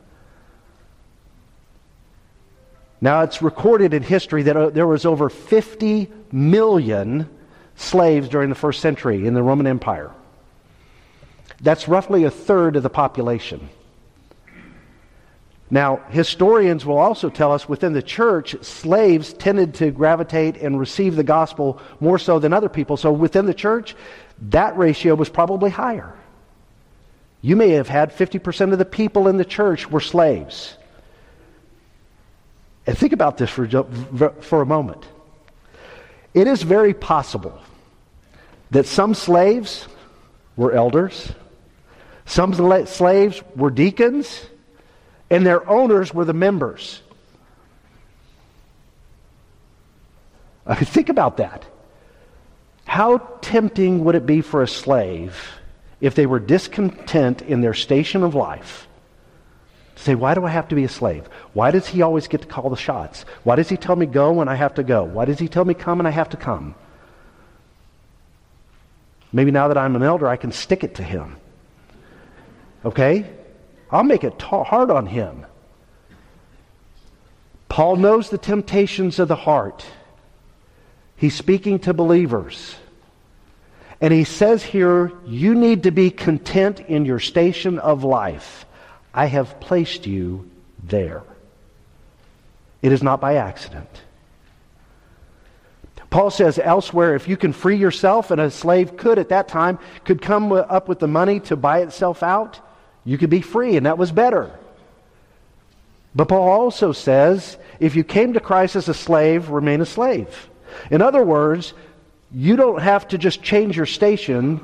Now, 3.01 3.21
it's 3.21 3.41
recorded 3.41 3.93
in 3.93 4.03
history 4.03 4.43
that 4.43 4.57
uh, 4.57 4.69
there 4.69 4.87
was 4.87 5.05
over 5.05 5.29
50 5.29 6.11
million 6.31 7.29
slaves 7.75 8.27
during 8.27 8.49
the 8.49 8.55
first 8.55 8.81
century 8.81 9.25
in 9.25 9.33
the 9.33 9.41
Roman 9.41 9.67
Empire. 9.67 10.11
That's 11.61 11.87
roughly 11.87 12.25
a 12.25 12.31
third 12.31 12.75
of 12.75 12.83
the 12.83 12.89
population. 12.89 13.69
Now, 15.71 15.97
historians 16.09 16.85
will 16.85 16.97
also 16.97 17.29
tell 17.29 17.51
us 17.51 17.69
within 17.69 17.93
the 17.93 18.01
church, 18.01 18.55
slaves 18.63 19.33
tended 19.33 19.75
to 19.75 19.91
gravitate 19.91 20.57
and 20.57 20.79
receive 20.79 21.15
the 21.15 21.23
gospel 21.23 21.79
more 21.99 22.17
so 22.17 22.39
than 22.39 22.53
other 22.53 22.69
people. 22.69 22.97
So 22.97 23.11
within 23.11 23.45
the 23.45 23.53
church, 23.53 23.95
that 24.49 24.77
ratio 24.77 25.13
was 25.13 25.29
probably 25.29 25.69
higher. 25.69 26.15
You 27.41 27.55
may 27.55 27.69
have 27.71 27.87
had 27.87 28.11
50% 28.11 28.73
of 28.73 28.79
the 28.79 28.85
people 28.85 29.27
in 29.27 29.37
the 29.37 29.45
church 29.45 29.89
were 29.89 30.01
slaves. 30.01 30.75
And 32.87 32.97
think 32.97 33.13
about 33.13 33.37
this 33.37 33.51
for, 33.51 33.67
for 34.41 34.61
a 34.61 34.65
moment. 34.65 35.05
It 36.33 36.47
is 36.47 36.63
very 36.63 36.95
possible 36.95 37.59
that 38.71 38.87
some 38.87 39.13
slaves 39.13 39.87
were 40.55 40.73
elders, 40.73 41.31
some 42.25 42.53
slaves 42.85 43.41
were 43.55 43.69
deacons, 43.69 44.48
and 45.29 45.45
their 45.45 45.67
owners 45.69 46.13
were 46.13 46.25
the 46.25 46.33
members. 46.33 47.01
I 50.65 50.75
mean, 50.75 50.85
think 50.85 51.09
about 51.09 51.37
that. 51.37 51.65
How 52.85 53.17
tempting 53.41 54.03
would 54.05 54.15
it 54.15 54.25
be 54.25 54.41
for 54.41 54.61
a 54.61 54.67
slave 54.67 55.59
if 56.01 56.15
they 56.15 56.25
were 56.25 56.39
discontent 56.39 57.41
in 57.41 57.61
their 57.61 57.73
station 57.73 58.23
of 58.23 58.35
life 58.35 58.87
to 59.95 60.03
say, 60.03 60.15
Why 60.15 60.33
do 60.33 60.45
I 60.45 60.49
have 60.49 60.67
to 60.69 60.75
be 60.75 60.83
a 60.83 60.89
slave? 60.89 61.27
Why 61.53 61.71
does 61.71 61.87
he 61.87 62.01
always 62.01 62.27
get 62.27 62.41
to 62.41 62.47
call 62.47 62.69
the 62.69 62.75
shots? 62.75 63.25
Why 63.43 63.55
does 63.55 63.69
he 63.69 63.77
tell 63.77 63.95
me 63.95 64.05
go 64.05 64.31
when 64.31 64.47
I 64.47 64.55
have 64.55 64.75
to 64.75 64.83
go? 64.83 65.03
Why 65.03 65.25
does 65.25 65.39
he 65.39 65.47
tell 65.47 65.65
me 65.65 65.73
come 65.73 65.99
and 65.99 66.07
I 66.07 66.11
have 66.11 66.29
to 66.29 66.37
come? 66.37 66.75
Maybe 69.31 69.51
now 69.51 69.67
that 69.67 69.77
I'm 69.77 69.95
an 69.95 70.03
elder, 70.03 70.27
I 70.27 70.37
can 70.37 70.51
stick 70.51 70.83
it 70.83 70.95
to 70.95 71.03
him. 71.03 71.37
Okay? 72.83 73.29
I'll 73.91 74.03
make 74.03 74.23
it 74.23 74.41
hard 74.41 74.91
on 74.91 75.07
him. 75.07 75.45
Paul 77.69 77.95
knows 77.95 78.29
the 78.29 78.37
temptations 78.37 79.19
of 79.19 79.27
the 79.27 79.35
heart. 79.35 79.85
He's 81.15 81.35
speaking 81.35 81.79
to 81.79 81.93
believers. 81.93 82.75
And 84.01 84.13
he 84.13 84.23
says 84.23 84.63
here, 84.63 85.11
you 85.25 85.55
need 85.55 85.83
to 85.83 85.91
be 85.91 86.09
content 86.09 86.79
in 86.79 87.05
your 87.05 87.19
station 87.19 87.79
of 87.79 88.03
life. 88.03 88.65
I 89.13 89.25
have 89.25 89.59
placed 89.59 90.07
you 90.07 90.49
there. 90.83 91.23
It 92.81 92.91
is 92.91 93.03
not 93.03 93.19
by 93.19 93.35
accident. 93.35 93.89
Paul 96.09 96.31
says 96.31 96.57
elsewhere, 96.57 97.15
if 97.15 97.27
you 97.27 97.37
can 97.37 97.53
free 97.53 97.75
yourself, 97.75 98.31
and 98.31 98.41
a 98.41 98.49
slave 98.49 98.97
could 98.97 99.19
at 99.19 99.29
that 99.29 99.47
time, 99.47 99.77
could 100.05 100.21
come 100.21 100.51
up 100.51 100.87
with 100.87 100.99
the 100.99 101.07
money 101.07 101.39
to 101.41 101.55
buy 101.55 101.81
itself 101.81 102.23
out, 102.23 102.59
you 103.05 103.17
could 103.17 103.29
be 103.29 103.41
free, 103.41 103.77
and 103.77 103.85
that 103.85 103.97
was 103.97 104.11
better. 104.11 104.51
But 106.15 106.27
Paul 106.27 106.49
also 106.49 106.91
says 106.91 107.57
if 107.79 107.95
you 107.95 108.03
came 108.03 108.33
to 108.33 108.39
Christ 108.39 108.75
as 108.75 108.89
a 108.89 108.93
slave, 108.93 109.49
remain 109.49 109.81
a 109.81 109.85
slave. 109.85 110.49
In 110.91 111.01
other 111.01 111.23
words, 111.23 111.73
you 112.31 112.55
don't 112.55 112.81
have 112.81 113.07
to 113.09 113.17
just 113.17 113.41
change 113.41 113.77
your 113.77 113.85
station 113.85 114.61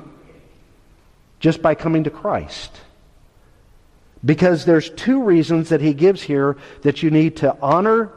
just 1.39 1.61
by 1.61 1.75
coming 1.75 2.03
to 2.03 2.09
Christ. 2.09 2.71
Because 4.23 4.65
there's 4.65 4.89
two 4.89 5.23
reasons 5.23 5.69
that 5.69 5.81
he 5.81 5.93
gives 5.93 6.21
here 6.21 6.57
that 6.81 7.03
you 7.03 7.11
need 7.11 7.37
to 7.37 7.55
honor 7.61 8.11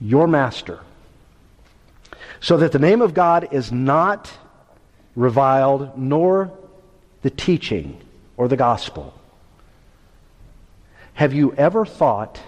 your 0.00 0.26
master. 0.26 0.80
So 2.40 2.56
that 2.56 2.72
the 2.72 2.78
name 2.78 3.02
of 3.02 3.12
God 3.12 3.48
is 3.52 3.70
not 3.70 4.32
reviled, 5.14 5.98
nor 5.98 6.50
the 7.20 7.30
teaching 7.30 8.00
or 8.40 8.48
the 8.48 8.56
gospel. 8.56 9.12
Have 11.12 11.34
you 11.34 11.52
ever 11.56 11.84
thought 11.84 12.40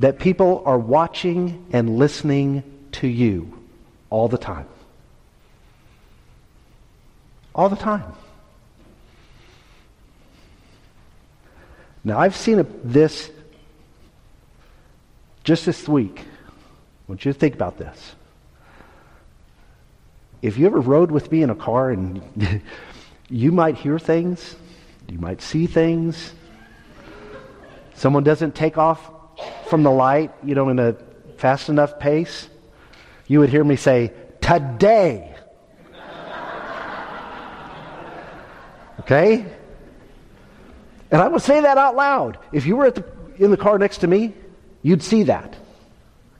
that 0.00 0.18
people 0.18 0.64
are 0.66 0.80
watching 0.80 1.64
and 1.70 1.96
listening 1.96 2.64
to 2.90 3.06
you 3.06 3.56
all 4.10 4.26
the 4.26 4.36
time? 4.36 4.66
All 7.54 7.68
the 7.68 7.76
time. 7.76 8.14
Now, 12.02 12.18
I've 12.18 12.34
seen 12.34 12.66
this 12.82 13.30
just 15.44 15.66
this 15.66 15.86
week. 15.86 16.18
I 16.18 16.52
want 17.06 17.24
you 17.24 17.32
to 17.32 17.38
think 17.38 17.54
about 17.54 17.78
this. 17.78 18.16
If 20.42 20.58
you 20.58 20.66
ever 20.66 20.80
rode 20.80 21.12
with 21.12 21.30
me 21.30 21.42
in 21.42 21.50
a 21.50 21.54
car 21.54 21.92
and 21.92 22.20
you 23.30 23.52
might 23.52 23.76
hear 23.76 24.00
things, 24.00 24.56
you 25.08 25.18
might 25.18 25.40
see 25.40 25.66
things, 25.66 26.32
someone 27.94 28.24
doesn't 28.24 28.54
take 28.54 28.78
off 28.78 29.10
from 29.68 29.82
the 29.82 29.90
light, 29.90 30.32
you 30.44 30.54
know, 30.54 30.68
in 30.68 30.78
a 30.78 30.96
fast 31.36 31.68
enough 31.68 31.98
pace, 31.98 32.48
you 33.26 33.40
would 33.40 33.50
hear 33.50 33.64
me 33.64 33.76
say, 33.76 34.12
Today. 34.40 35.34
okay? 39.00 39.44
And 41.10 41.22
I 41.22 41.28
would 41.28 41.42
say 41.42 41.60
that 41.60 41.78
out 41.78 41.96
loud. 41.96 42.38
If 42.52 42.66
you 42.66 42.76
were 42.76 42.90
the, 42.90 43.04
in 43.38 43.50
the 43.50 43.56
car 43.56 43.78
next 43.78 43.98
to 43.98 44.06
me, 44.06 44.34
you'd 44.82 45.02
see 45.02 45.24
that. 45.24 45.56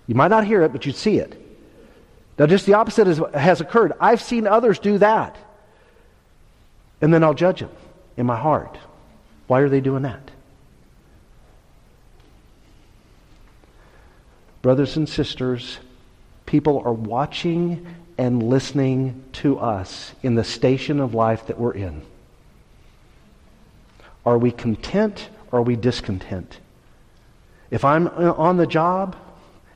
You 0.07 0.15
might 0.15 0.29
not 0.29 0.45
hear 0.45 0.63
it, 0.63 0.73
but 0.73 0.87
you'd 0.87 0.97
see 0.97 1.19
it. 1.19 1.43
Now, 2.39 2.47
just 2.47 2.67
the 2.67 2.75
opposite 2.75 3.07
has 3.35 3.61
occurred. 3.61 3.93
I've 3.99 4.21
seen 4.21 4.47
others 4.47 4.79
do 4.79 4.99
that. 4.99 5.37
And 7.01 7.13
then 7.13 7.25
I'll 7.25 7.35
judge 7.35 7.61
them 7.61 7.71
in 8.17 8.27
my 8.27 8.37
heart. 8.37 8.79
Why 9.47 9.61
are 9.61 9.69
they 9.69 9.81
doing 9.81 10.03
that? 10.03 10.31
Brothers 14.63 14.97
and 14.97 15.09
sisters, 15.09 15.79
people 16.45 16.83
are 16.85 16.93
watching 16.93 17.87
and 18.19 18.43
listening 18.43 19.23
to 19.33 19.59
us 19.59 20.13
in 20.23 20.35
the 20.35 20.45
station 20.45 21.01
of 21.01 21.15
life 21.15 21.47
that 21.47 21.59
we're 21.59 21.75
in. 21.75 22.03
Are 24.25 24.39
we 24.39 24.51
content 24.51 25.29
or 25.53 25.61
are 25.61 25.63
we 25.63 25.77
discontent? 25.77 26.59
If 27.71 27.85
I'm 27.85 28.09
on 28.09 28.57
the 28.57 28.67
job, 28.67 29.17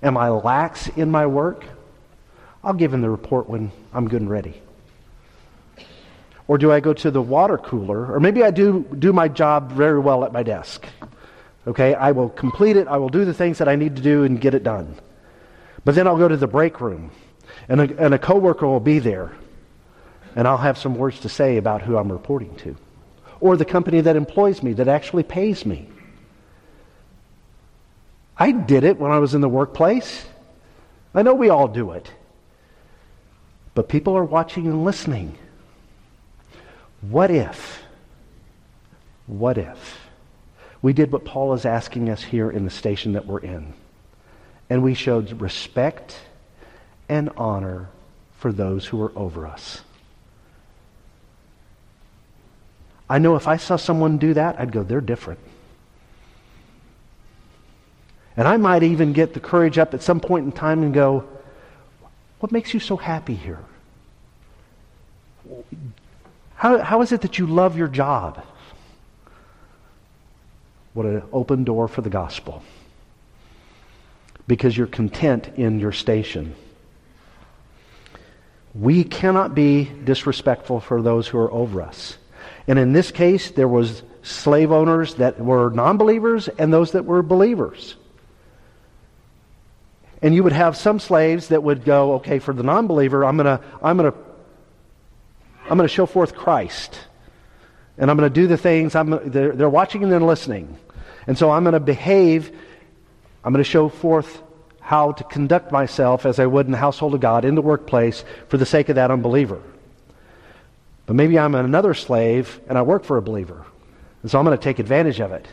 am 0.02 0.16
I 0.16 0.30
lax 0.30 0.88
in 0.88 1.10
my 1.10 1.26
work? 1.26 1.64
I'll 2.64 2.74
give 2.74 2.92
him 2.92 3.00
the 3.00 3.10
report 3.10 3.48
when 3.48 3.70
I'm 3.92 4.08
good 4.08 4.22
and 4.22 4.30
ready. 4.30 4.60
Or 6.50 6.58
do 6.58 6.72
I 6.72 6.80
go 6.80 6.92
to 6.92 7.12
the 7.12 7.22
water 7.22 7.56
cooler? 7.56 8.12
Or 8.12 8.18
maybe 8.18 8.42
I 8.42 8.50
do 8.50 8.84
do 8.98 9.12
my 9.12 9.28
job 9.28 9.70
very 9.70 10.00
well 10.00 10.24
at 10.24 10.32
my 10.32 10.42
desk. 10.42 10.84
Okay, 11.64 11.94
I 11.94 12.10
will 12.10 12.28
complete 12.28 12.76
it. 12.76 12.88
I 12.88 12.96
will 12.96 13.08
do 13.08 13.24
the 13.24 13.32
things 13.32 13.58
that 13.58 13.68
I 13.68 13.76
need 13.76 13.94
to 13.94 14.02
do 14.02 14.24
and 14.24 14.40
get 14.40 14.54
it 14.54 14.64
done. 14.64 14.96
But 15.84 15.94
then 15.94 16.08
I'll 16.08 16.18
go 16.18 16.26
to 16.26 16.36
the 16.36 16.48
break 16.48 16.80
room, 16.80 17.12
and 17.68 17.80
a, 17.82 18.04
and 18.04 18.14
a 18.14 18.18
coworker 18.18 18.66
will 18.66 18.80
be 18.80 18.98
there, 18.98 19.30
and 20.34 20.48
I'll 20.48 20.56
have 20.56 20.76
some 20.76 20.96
words 20.96 21.20
to 21.20 21.28
say 21.28 21.56
about 21.56 21.82
who 21.82 21.96
I'm 21.96 22.10
reporting 22.10 22.56
to 22.56 22.74
or 23.40 23.56
the 23.56 23.64
company 23.64 24.00
that 24.00 24.16
employs 24.16 24.60
me, 24.60 24.72
that 24.72 24.88
actually 24.88 25.22
pays 25.22 25.64
me. 25.64 25.88
I 28.36 28.50
did 28.50 28.82
it 28.82 28.98
when 28.98 29.12
I 29.12 29.20
was 29.20 29.34
in 29.34 29.40
the 29.40 29.48
workplace. 29.48 30.26
I 31.14 31.22
know 31.22 31.34
we 31.34 31.48
all 31.48 31.68
do 31.68 31.92
it. 31.92 32.10
But 33.76 33.88
people 33.88 34.16
are 34.16 34.24
watching 34.24 34.66
and 34.66 34.84
listening. 34.84 35.38
What 37.00 37.30
if? 37.30 37.82
What 39.26 39.58
if 39.58 40.08
we 40.82 40.92
did 40.92 41.12
what 41.12 41.24
Paul 41.24 41.52
is 41.54 41.64
asking 41.64 42.08
us 42.08 42.22
here 42.22 42.50
in 42.50 42.64
the 42.64 42.70
station 42.70 43.12
that 43.12 43.26
we're 43.26 43.40
in? 43.40 43.74
And 44.68 44.82
we 44.82 44.94
showed 44.94 45.40
respect 45.40 46.16
and 47.08 47.30
honor 47.36 47.88
for 48.38 48.52
those 48.52 48.86
who 48.86 49.02
are 49.02 49.12
over 49.16 49.46
us. 49.46 49.82
I 53.08 53.18
know 53.18 53.34
if 53.34 53.48
I 53.48 53.56
saw 53.56 53.76
someone 53.76 54.18
do 54.18 54.34
that, 54.34 54.60
I'd 54.60 54.70
go, 54.70 54.84
they're 54.84 55.00
different. 55.00 55.40
And 58.36 58.46
I 58.46 58.56
might 58.56 58.84
even 58.84 59.12
get 59.12 59.34
the 59.34 59.40
courage 59.40 59.76
up 59.76 59.92
at 59.92 60.02
some 60.02 60.20
point 60.20 60.46
in 60.46 60.52
time 60.52 60.82
and 60.82 60.94
go, 60.94 61.24
what 62.38 62.52
makes 62.52 62.72
you 62.72 62.80
so 62.80 62.96
happy 62.96 63.34
here? 63.34 63.58
How, 66.60 66.76
how 66.76 67.00
is 67.00 67.10
it 67.10 67.22
that 67.22 67.38
you 67.38 67.46
love 67.46 67.78
your 67.78 67.88
job? 67.88 68.44
What 70.92 71.06
an 71.06 71.22
open 71.32 71.64
door 71.64 71.88
for 71.88 72.02
the 72.02 72.10
gospel. 72.10 72.62
Because 74.46 74.76
you're 74.76 74.86
content 74.86 75.52
in 75.56 75.80
your 75.80 75.92
station. 75.92 76.54
We 78.74 79.04
cannot 79.04 79.54
be 79.54 79.84
disrespectful 80.04 80.80
for 80.80 81.00
those 81.00 81.26
who 81.26 81.38
are 81.38 81.50
over 81.50 81.80
us. 81.80 82.18
And 82.68 82.78
in 82.78 82.92
this 82.92 83.10
case, 83.10 83.50
there 83.52 83.66
was 83.66 84.02
slave 84.22 84.70
owners 84.70 85.14
that 85.14 85.40
were 85.40 85.70
non-believers 85.70 86.48
and 86.48 86.70
those 86.70 86.92
that 86.92 87.06
were 87.06 87.22
believers. 87.22 87.94
And 90.20 90.34
you 90.34 90.42
would 90.42 90.52
have 90.52 90.76
some 90.76 90.98
slaves 90.98 91.48
that 91.48 91.62
would 91.62 91.86
go, 91.86 92.16
okay, 92.16 92.38
for 92.38 92.52
the 92.52 92.62
non-believer, 92.62 93.24
I'm 93.24 93.38
going 93.38 93.58
to 93.58 93.64
I'm 93.82 93.96
going 93.96 94.12
to 94.12 94.29
I'm 95.70 95.78
going 95.78 95.88
to 95.88 95.94
show 95.94 96.06
forth 96.06 96.34
Christ. 96.34 96.98
And 97.96 98.10
I'm 98.10 98.16
going 98.16 98.28
to 98.28 98.34
do 98.34 98.46
the 98.46 98.56
things 98.56 98.94
I'm 98.94 99.30
they're, 99.30 99.52
they're 99.52 99.70
watching 99.70 100.02
and 100.02 100.10
they're 100.10 100.20
listening. 100.20 100.76
And 101.26 101.38
so 101.38 101.50
I'm 101.50 101.62
going 101.62 101.74
to 101.74 101.80
behave 101.80 102.50
I'm 103.42 103.52
going 103.52 103.64
to 103.64 103.70
show 103.70 103.88
forth 103.88 104.42
how 104.80 105.12
to 105.12 105.24
conduct 105.24 105.72
myself 105.72 106.26
as 106.26 106.38
I 106.38 106.46
would 106.46 106.66
in 106.66 106.72
the 106.72 106.78
household 106.78 107.14
of 107.14 107.20
God 107.20 107.44
in 107.44 107.54
the 107.54 107.62
workplace 107.62 108.24
for 108.48 108.58
the 108.58 108.66
sake 108.66 108.88
of 108.88 108.96
that 108.96 109.10
unbeliever. 109.10 109.62
But 111.06 111.16
maybe 111.16 111.38
I'm 111.38 111.54
another 111.54 111.94
slave 111.94 112.60
and 112.68 112.76
I 112.76 112.82
work 112.82 113.04
for 113.04 113.16
a 113.16 113.22
believer. 113.22 113.64
And 114.22 114.30
so 114.30 114.38
I'm 114.38 114.44
going 114.44 114.56
to 114.56 114.62
take 114.62 114.78
advantage 114.78 115.20
of 115.20 115.32
it. 115.32 115.46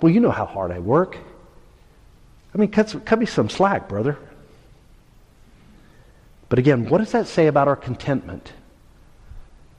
Well, 0.00 0.12
you 0.12 0.20
know 0.20 0.30
how 0.30 0.44
hard 0.44 0.70
I 0.70 0.80
work. 0.80 1.16
I 2.54 2.58
mean, 2.58 2.70
cut, 2.70 3.04
cut 3.04 3.18
me 3.18 3.26
some 3.26 3.48
slack, 3.48 3.88
brother. 3.88 4.18
But 6.48 6.58
again, 6.58 6.88
what 6.88 6.98
does 6.98 7.12
that 7.12 7.26
say 7.26 7.46
about 7.46 7.68
our 7.68 7.76
contentment? 7.76 8.52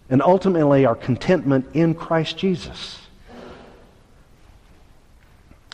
And 0.09 0.21
ultimately, 0.21 0.85
our 0.85 0.95
contentment 0.95 1.67
in 1.73 1.95
Christ 1.95 2.37
Jesus. 2.37 2.99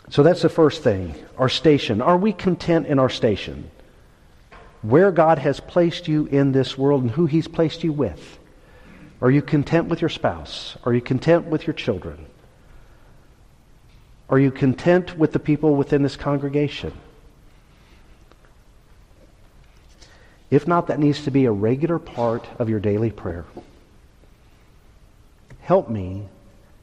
So 0.10 0.24
that's 0.24 0.42
the 0.42 0.50
first 0.50 0.84
thing, 0.84 1.16
our 1.38 1.50
station. 1.50 2.02
Are 2.02 2.18
we 2.18 2.34
content 2.34 2.88
in 2.88 3.00
our 3.00 3.10
station? 3.10 3.72
Where 4.82 5.12
God 5.12 5.38
has 5.40 5.60
placed 5.60 6.08
you 6.08 6.26
in 6.26 6.52
this 6.52 6.78
world 6.78 7.04
and 7.04 7.12
who 7.12 7.26
He's 7.26 7.48
placed 7.48 7.84
you 7.84 7.94
with. 7.94 8.40
Are 9.22 9.32
you 9.32 9.42
content 9.42 9.88
with 9.88 10.02
your 10.02 10.10
spouse? 10.10 10.76
Are 10.84 10.94
you 10.94 11.02
content 11.02 11.46
with 11.46 11.68
your 11.68 11.74
children? 11.74 12.26
Are 14.30 14.40
you 14.40 14.50
content 14.50 15.18
with 15.18 15.34
the 15.34 15.40
people 15.40 15.76
within 15.76 16.04
this 16.04 16.16
congregation? 16.16 16.94
If 20.50 20.68
not, 20.68 20.88
that 20.88 21.00
needs 21.00 21.24
to 21.26 21.32
be 21.32 21.46
a 21.46 21.52
regular 21.52 22.00
part 22.00 22.48
of 22.60 22.68
your 22.68 22.80
daily 22.80 23.12
prayer. 23.12 23.46
Help 25.62 25.90
me 25.90 26.28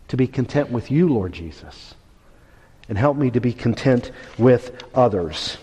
to 0.09 0.17
be 0.17 0.27
content 0.27 0.71
with 0.71 0.91
you, 0.91 1.09
Lord 1.09 1.33
Jesus, 1.33 1.95
and 2.88 2.97
help 2.97 3.17
me 3.17 3.31
to 3.31 3.41
be 3.41 3.53
content 3.53 4.11
with 4.38 4.83
others. 4.95 5.59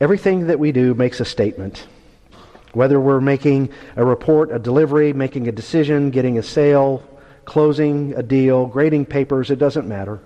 Everything 0.00 0.46
that 0.46 0.58
we 0.58 0.72
do 0.72 0.94
makes 0.94 1.20
a 1.20 1.24
statement. 1.24 1.86
Whether 2.72 3.00
we're 3.00 3.20
making 3.20 3.70
a 3.96 4.04
report, 4.04 4.50
a 4.52 4.58
delivery, 4.58 5.12
making 5.12 5.48
a 5.48 5.52
decision, 5.52 6.10
getting 6.10 6.38
a 6.38 6.42
sale, 6.42 7.02
closing 7.44 8.14
a 8.14 8.22
deal, 8.22 8.66
grading 8.66 9.06
papers, 9.06 9.50
it 9.50 9.58
doesn't 9.58 9.86
matter. 9.86 10.20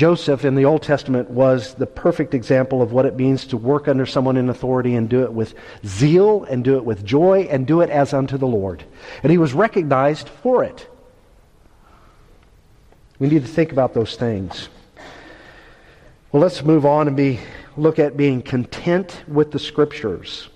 Joseph 0.00 0.46
in 0.46 0.54
the 0.54 0.64
Old 0.64 0.82
Testament 0.82 1.28
was 1.28 1.74
the 1.74 1.84
perfect 1.84 2.32
example 2.32 2.80
of 2.80 2.90
what 2.90 3.04
it 3.04 3.16
means 3.16 3.44
to 3.48 3.58
work 3.58 3.86
under 3.86 4.06
someone 4.06 4.38
in 4.38 4.48
authority 4.48 4.94
and 4.94 5.10
do 5.10 5.24
it 5.24 5.32
with 5.34 5.52
zeal 5.84 6.44
and 6.44 6.64
do 6.64 6.76
it 6.78 6.86
with 6.86 7.04
joy 7.04 7.46
and 7.50 7.66
do 7.66 7.82
it 7.82 7.90
as 7.90 8.14
unto 8.14 8.38
the 8.38 8.46
Lord. 8.46 8.82
And 9.22 9.30
he 9.30 9.36
was 9.36 9.52
recognized 9.52 10.30
for 10.30 10.64
it. 10.64 10.88
We 13.18 13.28
need 13.28 13.42
to 13.42 13.48
think 13.48 13.72
about 13.72 13.92
those 13.92 14.16
things. 14.16 14.70
Well, 16.32 16.42
let's 16.42 16.64
move 16.64 16.86
on 16.86 17.06
and 17.06 17.14
be 17.14 17.40
look 17.76 17.98
at 17.98 18.16
being 18.16 18.40
content 18.40 19.22
with 19.28 19.50
the 19.50 19.58
scriptures. 19.58 20.48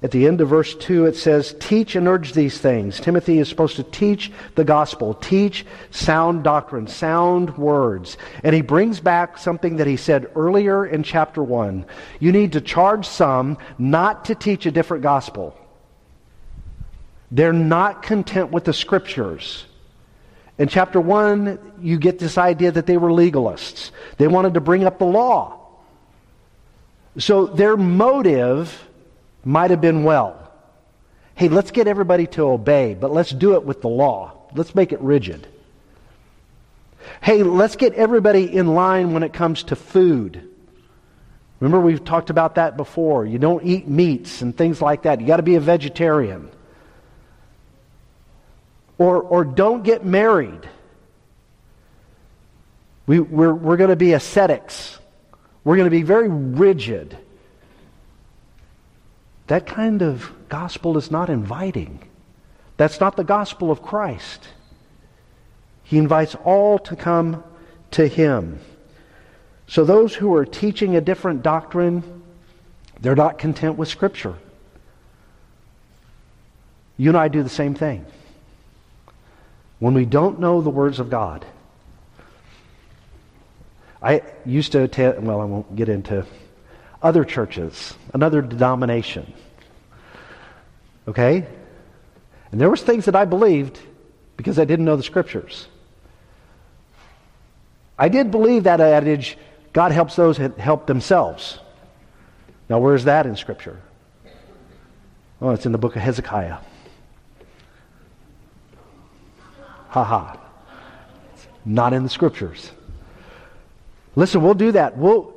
At 0.00 0.12
the 0.12 0.28
end 0.28 0.40
of 0.40 0.48
verse 0.48 0.76
2, 0.76 1.06
it 1.06 1.16
says, 1.16 1.56
Teach 1.58 1.96
and 1.96 2.06
urge 2.06 2.32
these 2.32 2.58
things. 2.58 3.00
Timothy 3.00 3.38
is 3.38 3.48
supposed 3.48 3.76
to 3.76 3.82
teach 3.82 4.30
the 4.54 4.62
gospel, 4.62 5.14
teach 5.14 5.66
sound 5.90 6.44
doctrine, 6.44 6.86
sound 6.86 7.58
words. 7.58 8.16
And 8.44 8.54
he 8.54 8.62
brings 8.62 9.00
back 9.00 9.38
something 9.38 9.76
that 9.78 9.88
he 9.88 9.96
said 9.96 10.30
earlier 10.36 10.86
in 10.86 11.02
chapter 11.02 11.42
1. 11.42 11.84
You 12.20 12.30
need 12.30 12.52
to 12.52 12.60
charge 12.60 13.06
some 13.06 13.58
not 13.76 14.26
to 14.26 14.36
teach 14.36 14.66
a 14.66 14.70
different 14.70 15.02
gospel. 15.02 15.56
They're 17.32 17.52
not 17.52 18.02
content 18.02 18.52
with 18.52 18.64
the 18.64 18.72
scriptures. 18.72 19.64
In 20.58 20.68
chapter 20.68 21.00
1, 21.00 21.76
you 21.80 21.98
get 21.98 22.20
this 22.20 22.38
idea 22.38 22.70
that 22.70 22.86
they 22.86 22.96
were 22.96 23.10
legalists. 23.10 23.90
They 24.16 24.28
wanted 24.28 24.54
to 24.54 24.60
bring 24.60 24.84
up 24.84 25.00
the 25.00 25.06
law. 25.06 25.58
So 27.18 27.46
their 27.46 27.76
motive 27.76 28.87
might 29.44 29.70
have 29.70 29.80
been 29.80 30.04
well. 30.04 30.52
hey, 31.34 31.48
let's 31.48 31.70
get 31.70 31.86
everybody 31.86 32.26
to 32.26 32.42
obey, 32.42 32.94
but 32.94 33.12
let's 33.12 33.30
do 33.30 33.54
it 33.54 33.62
with 33.62 33.80
the 33.80 33.88
law. 33.88 34.32
Let's 34.54 34.74
make 34.74 34.92
it 34.92 35.00
rigid. 35.00 35.46
Hey, 37.22 37.42
let's 37.42 37.76
get 37.76 37.94
everybody 37.94 38.52
in 38.52 38.74
line 38.74 39.12
when 39.12 39.22
it 39.22 39.32
comes 39.32 39.62
to 39.64 39.76
food. 39.76 40.48
Remember, 41.60 41.84
we've 41.84 42.04
talked 42.04 42.30
about 42.30 42.56
that 42.56 42.76
before. 42.76 43.24
You 43.26 43.38
don't 43.38 43.64
eat 43.64 43.88
meats 43.88 44.42
and 44.42 44.56
things 44.56 44.80
like 44.80 45.02
that. 45.02 45.20
You 45.20 45.26
got 45.26 45.38
to 45.38 45.42
be 45.42 45.56
a 45.56 45.60
vegetarian. 45.60 46.50
Or, 48.96 49.20
or 49.20 49.44
don't 49.44 49.82
get 49.82 50.04
married. 50.04 50.68
We, 53.06 53.20
we're 53.20 53.54
we're 53.54 53.76
going 53.76 53.90
to 53.90 53.96
be 53.96 54.12
ascetics. 54.12 54.98
We're 55.64 55.76
going 55.76 55.86
to 55.86 55.90
be 55.90 56.02
very 56.02 56.28
rigid. 56.28 57.16
That 59.48 59.66
kind 59.66 60.02
of 60.02 60.30
gospel 60.48 60.96
is 60.96 61.10
not 61.10 61.28
inviting. 61.28 62.00
That's 62.76 63.00
not 63.00 63.16
the 63.16 63.24
gospel 63.24 63.70
of 63.70 63.82
Christ. 63.82 64.48
He 65.82 65.98
invites 65.98 66.34
all 66.44 66.78
to 66.80 66.94
come 66.94 67.42
to 67.92 68.06
Him. 68.06 68.60
So 69.66 69.84
those 69.84 70.14
who 70.14 70.34
are 70.34 70.44
teaching 70.44 70.96
a 70.96 71.00
different 71.00 71.42
doctrine, 71.42 72.22
they're 73.00 73.16
not 73.16 73.38
content 73.38 73.76
with 73.76 73.88
Scripture. 73.88 74.36
You 76.98 77.10
and 77.10 77.16
I 77.16 77.28
do 77.28 77.42
the 77.42 77.48
same 77.48 77.74
thing. 77.74 78.04
When 79.78 79.94
we 79.94 80.04
don't 80.04 80.40
know 80.40 80.60
the 80.60 80.70
words 80.70 81.00
of 81.00 81.08
God, 81.08 81.46
I 84.02 84.22
used 84.44 84.72
to 84.72 84.82
attend, 84.82 85.26
well, 85.26 85.40
I 85.40 85.44
won't 85.44 85.74
get 85.74 85.88
into 85.88 86.26
other 87.02 87.24
churches, 87.24 87.94
another 88.12 88.42
denomination. 88.42 89.32
Okay? 91.06 91.46
And 92.50 92.60
there 92.60 92.70
was 92.70 92.82
things 92.82 93.04
that 93.06 93.16
I 93.16 93.24
believed 93.24 93.78
because 94.36 94.58
I 94.58 94.64
didn't 94.64 94.84
know 94.84 94.96
the 94.96 95.02
scriptures. 95.02 95.68
I 97.98 98.08
did 98.08 98.30
believe 98.30 98.64
that 98.64 98.80
adage, 98.80 99.36
God 99.72 99.90
helps 99.90 100.14
those 100.14 100.38
that 100.38 100.58
help 100.58 100.86
themselves. 100.86 101.58
Now, 102.68 102.78
where's 102.78 103.04
that 103.04 103.26
in 103.26 103.34
Scripture? 103.34 103.80
Oh, 105.40 105.50
it's 105.50 105.66
in 105.66 105.72
the 105.72 105.78
book 105.78 105.96
of 105.96 106.02
Hezekiah. 106.02 106.58
Ha 109.88 110.04
ha. 110.04 110.38
Not 111.64 111.92
in 111.92 112.02
the 112.02 112.08
Scriptures. 112.08 112.70
Listen, 114.16 114.42
we'll 114.42 114.54
do 114.54 114.72
that. 114.72 114.96
We'll, 114.96 115.34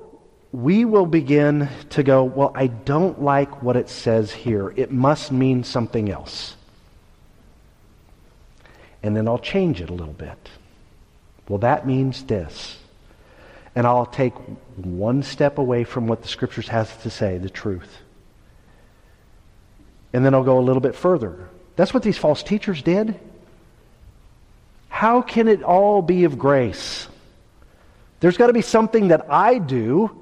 we 0.51 0.83
will 0.83 1.05
begin 1.05 1.69
to 1.91 2.03
go, 2.03 2.23
well, 2.23 2.51
I 2.53 2.67
don't 2.67 3.21
like 3.21 3.63
what 3.63 3.77
it 3.77 3.89
says 3.89 4.31
here. 4.31 4.73
It 4.75 4.91
must 4.91 5.31
mean 5.31 5.63
something 5.63 6.09
else. 6.09 6.55
And 9.01 9.15
then 9.15 9.27
I'll 9.27 9.39
change 9.39 9.81
it 9.81 9.89
a 9.89 9.93
little 9.93 10.13
bit. 10.13 10.49
Well, 11.47 11.59
that 11.59 11.87
means 11.87 12.23
this. 12.23 12.77
And 13.75 13.87
I'll 13.87 14.05
take 14.05 14.33
one 14.75 15.23
step 15.23 15.57
away 15.57 15.85
from 15.85 16.07
what 16.07 16.21
the 16.21 16.27
scriptures 16.27 16.67
has 16.67 16.95
to 16.97 17.09
say, 17.09 17.37
the 17.37 17.49
truth. 17.49 17.97
And 20.13 20.25
then 20.25 20.33
I'll 20.33 20.43
go 20.43 20.59
a 20.59 20.61
little 20.61 20.81
bit 20.81 20.95
further. 20.95 21.47
That's 21.77 21.93
what 21.93 22.03
these 22.03 22.17
false 22.17 22.43
teachers 22.43 22.81
did. 22.81 23.17
How 24.89 25.21
can 25.21 25.47
it 25.47 25.63
all 25.63 26.01
be 26.01 26.25
of 26.25 26.37
grace? 26.37 27.07
There's 28.19 28.37
got 28.37 28.47
to 28.47 28.53
be 28.53 28.61
something 28.61 29.07
that 29.07 29.31
I 29.31 29.57
do. 29.57 30.20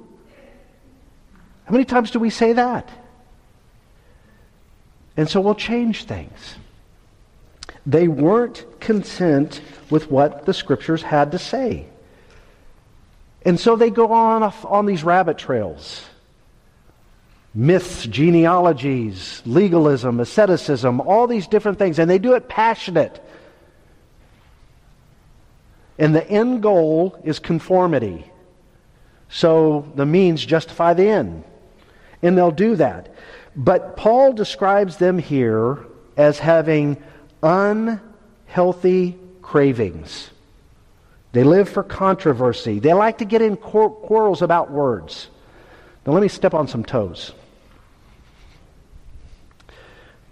How 1.69 1.73
many 1.73 1.85
times 1.85 2.09
do 2.09 2.17
we 2.17 2.31
say 2.31 2.53
that? 2.53 2.89
And 5.15 5.29
so 5.29 5.39
we'll 5.39 5.53
change 5.53 6.05
things. 6.05 6.55
They 7.85 8.07
weren't 8.07 8.65
content 8.79 9.61
with 9.91 10.09
what 10.09 10.47
the 10.47 10.53
scriptures 10.55 11.03
had 11.03 11.33
to 11.33 11.37
say. 11.37 11.85
And 13.45 13.59
so 13.59 13.75
they 13.75 13.91
go 13.91 14.13
on 14.13 14.41
on 14.41 14.87
these 14.87 15.03
rabbit 15.03 15.37
trails. 15.37 16.07
Myths, 17.53 18.03
genealogies, 18.07 19.43
legalism, 19.45 20.19
asceticism, 20.19 20.99
all 21.01 21.27
these 21.27 21.45
different 21.45 21.77
things. 21.77 21.99
And 21.99 22.09
they 22.09 22.17
do 22.17 22.33
it 22.33 22.49
passionate. 22.49 23.23
And 25.99 26.15
the 26.15 26.27
end 26.27 26.63
goal 26.63 27.19
is 27.23 27.37
conformity. 27.37 28.25
So 29.29 29.91
the 29.93 30.07
means 30.07 30.43
justify 30.43 30.95
the 30.95 31.07
end. 31.07 31.43
And 32.21 32.37
they'll 32.37 32.51
do 32.51 32.75
that. 32.75 33.13
But 33.55 33.95
Paul 33.95 34.33
describes 34.33 34.97
them 34.97 35.17
here 35.17 35.79
as 36.17 36.39
having 36.39 37.01
unhealthy 37.41 39.17
cravings. 39.41 40.29
They 41.31 41.43
live 41.43 41.69
for 41.69 41.83
controversy. 41.83 42.79
They 42.79 42.93
like 42.93 43.19
to 43.19 43.25
get 43.25 43.41
in 43.41 43.55
quarrels 43.55 44.41
about 44.41 44.71
words. 44.71 45.27
Now, 46.05 46.13
let 46.13 46.21
me 46.21 46.27
step 46.27 46.53
on 46.53 46.67
some 46.67 46.83
toes. 46.83 47.33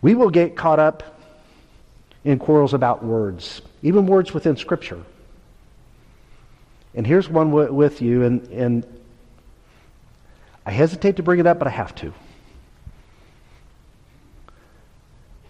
We 0.02 0.15
will 0.15 0.30
get 0.30 0.56
caught 0.56 0.80
up 0.80 1.04
in 2.23 2.39
quarrels 2.39 2.73
about 2.73 3.04
words, 3.04 3.62
even 3.82 4.06
words 4.06 4.34
within 4.34 4.58
Scripture. 4.58 5.02
And 6.93 7.06
here's 7.06 7.30
one 7.30 7.52
with 7.52 8.02
you, 8.02 8.23
and, 8.23 8.47
and 8.50 8.86
I 10.67 10.71
hesitate 10.71 11.15
to 11.15 11.23
bring 11.23 11.39
it 11.39 11.47
up, 11.47 11.60
but 11.60 11.67
I 11.69 11.71
have 11.71 11.95
to. 11.95 12.13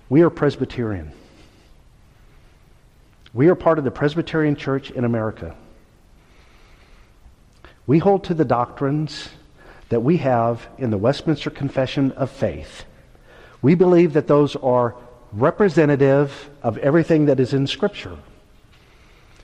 We 0.09 0.21
are 0.21 0.29
Presbyterian. 0.29 1.11
We 3.33 3.47
are 3.47 3.55
part 3.55 3.79
of 3.79 3.83
the 3.83 3.89
Presbyterian 3.89 4.55
Church 4.55 4.91
in 4.91 5.03
America. 5.03 5.55
We 7.87 7.97
hold 7.97 8.25
to 8.25 8.35
the 8.35 8.45
doctrines 8.45 9.29
that 9.89 10.01
we 10.01 10.17
have 10.17 10.67
in 10.77 10.91
the 10.91 10.99
Westminster 10.99 11.49
Confession 11.49 12.11
of 12.11 12.29
Faith. 12.29 12.85
We 13.63 13.73
believe 13.73 14.13
that 14.13 14.27
those 14.27 14.55
are 14.57 14.95
representative 15.33 16.47
of 16.61 16.77
everything 16.77 17.25
that 17.25 17.39
is 17.39 17.53
in 17.53 17.65
Scripture. 17.65 18.19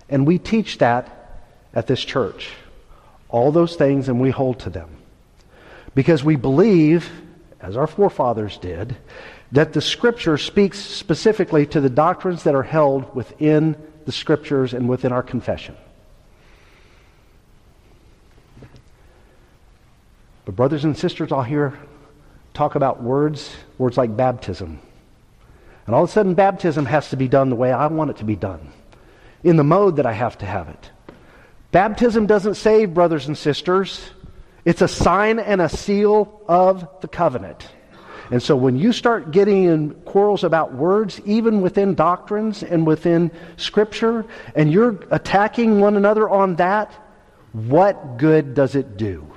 And 0.07 0.27
we 0.27 0.38
teach 0.38 0.77
that 0.77 1.41
at 1.73 1.88
this 1.88 2.05
church. 2.05 2.51
All 3.27 3.51
those 3.51 3.75
things, 3.75 4.07
and 4.07 4.21
we 4.21 4.29
hold 4.29 4.59
to 4.59 4.69
them. 4.69 4.97
Because 5.95 6.23
we 6.23 6.36
believe, 6.36 7.10
as 7.60 7.77
our 7.77 7.88
forefathers 7.88 8.58
did, 8.58 8.95
that 9.51 9.73
the 9.73 9.82
Scripture 9.82 10.38
speaks 10.38 10.79
specifically 10.79 11.65
to 11.67 11.79
the 11.79 11.89
doctrines 11.89 12.43
that 12.43 12.56
are 12.56 12.63
held 12.63 13.15
within 13.15 13.75
the 14.06 14.12
Scriptures 14.12 14.73
and 14.73 14.89
within 14.89 15.12
our 15.12 15.23
confession. 15.23 15.75
But, 20.45 20.56
brothers 20.56 20.84
and 20.84 20.97
sisters, 20.97 21.32
I'll 21.32 21.43
hear 21.43 21.77
talk 22.53 22.75
about 22.75 23.01
words, 23.01 23.56
words 23.77 23.97
like 23.97 24.15
baptism. 24.15 24.79
And 25.86 25.95
all 25.95 26.03
of 26.03 26.10
a 26.10 26.12
sudden, 26.12 26.34
baptism 26.34 26.86
has 26.86 27.10
to 27.10 27.17
be 27.17 27.27
done 27.27 27.49
the 27.49 27.56
way 27.56 27.71
I 27.71 27.88
want 27.88 28.12
it 28.12 28.17
to 28.17 28.25
be 28.25 28.36
done, 28.36 28.71
in 29.43 29.56
the 29.58 29.63
mode 29.63 29.97
that 29.97 30.06
I 30.06 30.13
have 30.13 30.38
to 30.39 30.45
have 30.45 30.69
it. 30.69 30.89
Baptism 31.71 32.25
doesn't 32.27 32.56
save, 32.56 32.93
brothers 32.93 33.27
and 33.27 33.38
sisters. 33.38 34.10
It's 34.65 34.82
a 34.82 34.88
sign 34.88 35.39
and 35.39 35.62
a 35.62 35.69
seal 35.69 36.41
of 36.47 36.88
the 37.02 37.08
covenant. 37.08 37.67
And 38.32 38.41
so 38.41 38.56
when 38.56 38.78
you 38.78 38.93
start 38.93 39.32
getting 39.32 39.65
in 39.65 39.91
quarrels 40.06 40.43
about 40.43 40.73
words, 40.73 41.19
even 41.26 41.62
within 41.62 41.93
doctrines 41.93 42.63
and 42.63 42.88
within 42.88 43.32
Scripture, 43.58 44.26
and 44.56 44.71
you're 44.71 44.97
attacking 45.12 45.82
one 45.82 45.97
another 45.97 46.30
on 46.30 46.56
that, 46.56 46.91
what 47.52 48.17
good 48.17 48.54
does 48.56 48.76
it 48.76 48.97
do? 48.97 49.28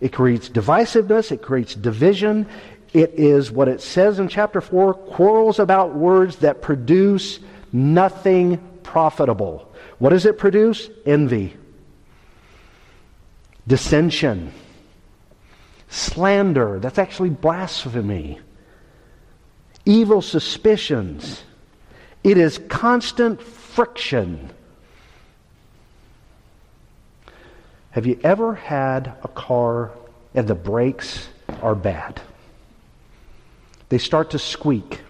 It 0.00 0.12
creates 0.12 0.48
divisiveness, 0.48 1.30
it 1.30 1.42
creates 1.42 1.74
division. 1.74 2.46
It 2.92 3.14
is 3.14 3.50
what 3.50 3.68
it 3.68 3.80
says 3.80 4.18
in 4.18 4.28
chapter 4.28 4.60
4 4.60 4.94
quarrels 4.94 5.58
about 5.58 5.94
words 5.94 6.36
that 6.36 6.60
produce 6.60 7.38
nothing 7.72 8.58
profitable. 8.82 9.72
What 9.98 10.10
does 10.10 10.26
it 10.26 10.38
produce? 10.38 10.90
Envy, 11.06 11.56
dissension, 13.66 14.52
slander. 15.88 16.78
That's 16.78 16.98
actually 16.98 17.30
blasphemy. 17.30 18.40
Evil 19.84 20.22
suspicions. 20.22 21.42
It 22.24 22.38
is 22.38 22.58
constant 22.68 23.42
friction. 23.42 24.50
Have 27.90 28.06
you 28.06 28.18
ever 28.24 28.54
had 28.54 29.14
a 29.22 29.28
car 29.28 29.90
and 30.34 30.48
the 30.48 30.54
brakes 30.54 31.28
are 31.62 31.74
bad? 31.74 32.20
They 33.88 33.98
start 33.98 34.30
to 34.30 34.38
squeak. 34.38 35.00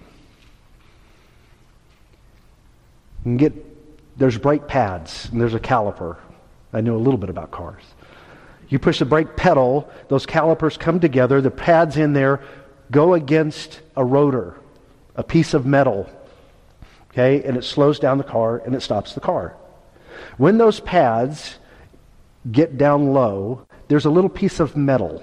Get 3.36 3.52
there's 4.18 4.36
brake 4.36 4.66
pads 4.66 5.28
and 5.30 5.40
there's 5.40 5.54
a 5.54 5.60
caliper. 5.60 6.16
I 6.72 6.80
know 6.80 6.96
a 6.96 6.98
little 6.98 7.18
bit 7.18 7.30
about 7.30 7.50
cars. 7.50 7.82
You 8.72 8.78
push 8.78 9.00
the 9.00 9.04
brake 9.04 9.36
pedal, 9.36 9.86
those 10.08 10.24
calipers 10.24 10.78
come 10.78 10.98
together, 10.98 11.42
the 11.42 11.50
pads 11.50 11.98
in 11.98 12.14
there 12.14 12.40
go 12.90 13.12
against 13.12 13.82
a 13.98 14.02
rotor, 14.02 14.56
a 15.14 15.22
piece 15.22 15.52
of 15.52 15.66
metal, 15.66 16.08
okay, 17.10 17.44
and 17.44 17.58
it 17.58 17.64
slows 17.64 17.98
down 17.98 18.16
the 18.16 18.24
car 18.24 18.62
and 18.64 18.74
it 18.74 18.80
stops 18.80 19.12
the 19.12 19.20
car. 19.20 19.54
When 20.38 20.56
those 20.56 20.80
pads 20.80 21.56
get 22.50 22.78
down 22.78 23.12
low, 23.12 23.66
there's 23.88 24.06
a 24.06 24.10
little 24.10 24.30
piece 24.30 24.58
of 24.58 24.74
metal 24.74 25.22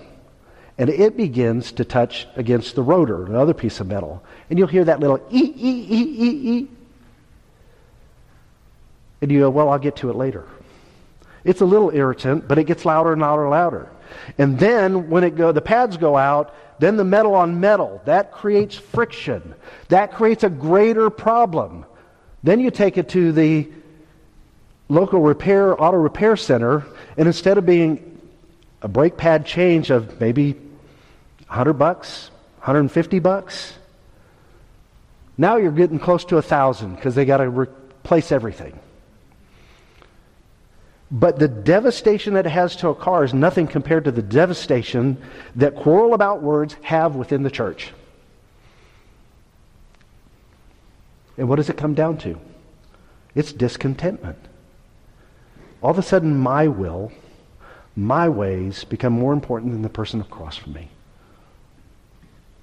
and 0.78 0.88
it 0.92 1.18
begins 1.18 1.72
to 1.72 1.84
touch 1.84 2.28
against 2.36 2.76
the 2.76 2.84
rotor, 2.84 3.26
another 3.26 3.56
piece 3.56 3.80
of 3.80 3.88
metal. 3.88 4.24
And 4.52 4.60
you'll 4.60 4.68
hear 4.68 4.86
that 4.86 5.00
little 5.00 5.18
ee, 5.32 5.54
ee, 5.58 5.88
ee, 5.90 6.16
ee, 6.20 6.52
ee. 6.52 6.68
And 9.24 9.32
you 9.32 9.40
go, 9.40 9.50
well, 9.50 9.70
I'll 9.70 9.80
get 9.80 9.96
to 9.98 10.12
it 10.12 10.16
later. 10.16 10.46
It's 11.44 11.62
a 11.62 11.66
little 11.66 11.92
irritant, 11.92 12.48
but 12.48 12.58
it 12.58 12.66
gets 12.66 12.86
louder 12.86 13.14
and 13.14 13.22
louder 13.22 13.44
and 13.44 13.52
louder. 13.52 13.90
And 14.38 14.60
then 14.60 15.10
when 15.10 15.24
it 15.24 15.36
go, 15.36 15.52
the 15.52 15.62
pads 15.62 15.98
go 15.98 16.18
out, 16.18 16.54
then 16.80 16.98
the 16.98 17.04
metal 17.04 17.36
on 17.36 17.60
metal, 17.60 18.02
that 18.06 18.32
creates 18.32 18.76
friction. 18.76 19.54
That 19.90 20.14
creates 20.14 20.44
a 20.44 20.50
greater 20.50 21.10
problem. 21.10 21.86
Then 22.44 22.60
you 22.60 22.72
take 22.72 22.98
it 22.98 23.10
to 23.10 23.32
the 23.32 23.70
local 24.88 25.22
repair, 25.22 25.82
auto 25.82 25.98
repair 25.98 26.36
center, 26.36 26.86
and 27.18 27.28
instead 27.28 27.58
of 27.58 27.66
being 27.66 28.20
a 28.82 28.88
brake 28.88 29.18
pad 29.18 29.46
change 29.46 29.90
of 29.90 30.20
maybe 30.20 30.54
100 31.48 31.74
bucks, 31.74 32.32
150 32.60 33.20
bucks. 33.20 33.74
Now 35.38 35.58
you're 35.58 35.72
getting 35.72 36.00
close 36.00 36.26
to 36.26 36.38
a 36.38 36.42
thousand 36.42 36.96
because 36.96 37.16
they 37.16 37.26
got 37.26 37.38
to 37.38 37.50
replace 37.50 38.32
everything. 38.32 38.78
But 41.12 41.40
the 41.40 41.48
devastation 41.48 42.36
that 42.36 42.46
it 42.46 42.52
has 42.52 42.76
to 42.78 42.90
a 42.90 42.96
car 42.96 43.24
is 43.24 43.34
nothing 43.34 43.68
compared 43.68 44.04
to 44.06 44.12
the 44.12 44.22
devastation 44.22 45.18
that 45.56 45.76
quarrel 45.76 46.14
about 46.14 46.44
words 46.44 46.76
have 46.84 47.16
within 47.16 47.42
the 47.44 47.50
church. 47.50 47.92
And 51.38 51.50
what 51.50 51.56
does 51.56 51.70
it 51.70 51.78
come 51.78 51.96
down 51.96 52.18
to? 52.20 52.38
It's 53.34 53.54
discontentment. 53.54 54.38
All 55.82 55.92
of 55.92 55.98
a 55.98 56.04
sudden, 56.04 56.38
my 56.38 56.68
will, 56.68 57.12
my 57.96 58.30
ways 58.30 58.84
become 58.84 59.14
more 59.14 59.34
important 59.34 59.72
than 59.72 59.82
the 59.82 59.90
person 59.90 60.22
across 60.22 60.58
from 60.58 60.74
me. 60.74 60.90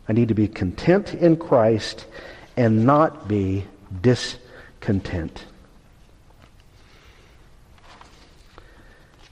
I 0.09 0.13
need 0.13 0.29
to 0.29 0.35
be 0.35 0.47
content 0.47 1.15
in 1.15 1.37
Christ 1.37 2.07
and 2.57 2.87
not 2.87 3.27
be 3.27 3.65
discontent. 4.03 5.45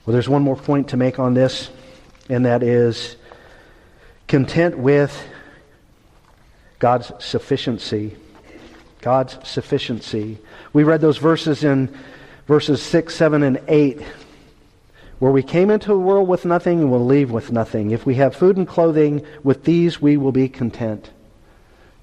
Well, 0.05 0.13
there's 0.13 0.29
one 0.29 0.43
more 0.43 0.55
point 0.55 0.89
to 0.89 0.97
make 0.97 1.17
on 1.17 1.33
this, 1.33 1.69
and 2.29 2.45
that 2.45 2.61
is 2.61 3.15
content 4.27 4.77
with 4.77 5.27
God's 6.77 7.11
sufficiency. 7.19 8.15
God's 9.01 9.37
sufficiency. 9.47 10.37
We 10.73 10.83
read 10.83 11.01
those 11.01 11.17
verses 11.17 11.63
in 11.63 11.95
verses 12.47 12.81
6, 12.83 13.15
7, 13.15 13.43
and 13.43 13.59
8 13.67 14.01
where 15.19 15.31
we 15.31 15.41
came 15.41 15.69
into 15.69 15.87
the 15.87 15.97
world 15.97 16.27
with 16.27 16.45
nothing 16.45 16.81
and 16.81 16.91
will 16.91 17.05
leave 17.05 17.31
with 17.31 17.51
nothing. 17.51 17.91
If 17.91 18.05
we 18.05 18.15
have 18.15 18.35
food 18.35 18.57
and 18.57 18.67
clothing, 18.67 19.25
with 19.43 19.63
these 19.63 20.01
we 20.01 20.17
will 20.17 20.33
be 20.33 20.49
content. 20.49 21.09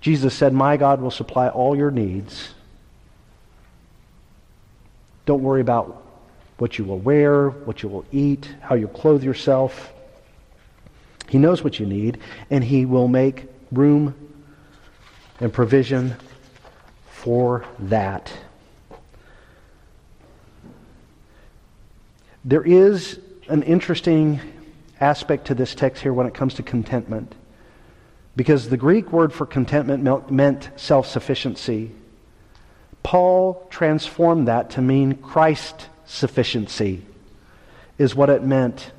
Jesus 0.00 0.34
said, 0.34 0.52
My 0.52 0.76
God 0.76 1.00
will 1.00 1.10
supply 1.10 1.48
all 1.48 1.76
your 1.76 1.90
needs. 1.90 2.54
Don't 5.26 5.42
worry 5.42 5.60
about 5.60 6.01
what 6.62 6.79
you 6.79 6.85
will 6.85 7.01
wear, 7.01 7.51
what 7.51 7.83
you 7.83 7.88
will 7.88 8.05
eat, 8.12 8.48
how 8.61 8.77
you 8.77 8.87
clothe 8.87 9.25
yourself. 9.25 9.92
He 11.29 11.37
knows 11.37 11.64
what 11.64 11.81
you 11.81 11.87
need, 11.87 12.18
and 12.51 12.62
He 12.62 12.87
will 12.87 13.09
make 13.09 13.48
room 13.72 14.14
and 15.40 15.53
provision 15.53 16.14
for 17.11 17.64
that. 17.81 18.33
There 22.44 22.62
is 22.62 23.18
an 23.48 23.64
interesting 23.64 24.38
aspect 25.01 25.48
to 25.48 25.57
this 25.57 25.75
text 25.75 26.01
here 26.01 26.12
when 26.12 26.29
it 26.29 26.35
comes 26.35 26.55
to 26.55 26.62
contentment. 26.62 27.35
Because 28.37 28.68
the 28.68 28.77
Greek 28.77 29.11
word 29.11 29.33
for 29.33 29.46
contentment 29.46 30.31
meant 30.31 30.70
self 30.77 31.09
sufficiency. 31.09 31.90
Paul 33.03 33.66
transformed 33.68 34.46
that 34.46 34.70
to 34.70 34.81
mean 34.81 35.16
Christ 35.16 35.88
sufficiency, 36.12 37.03
is 37.98 38.14
what 38.14 38.29
it 38.29 38.42
meant. 38.42 38.92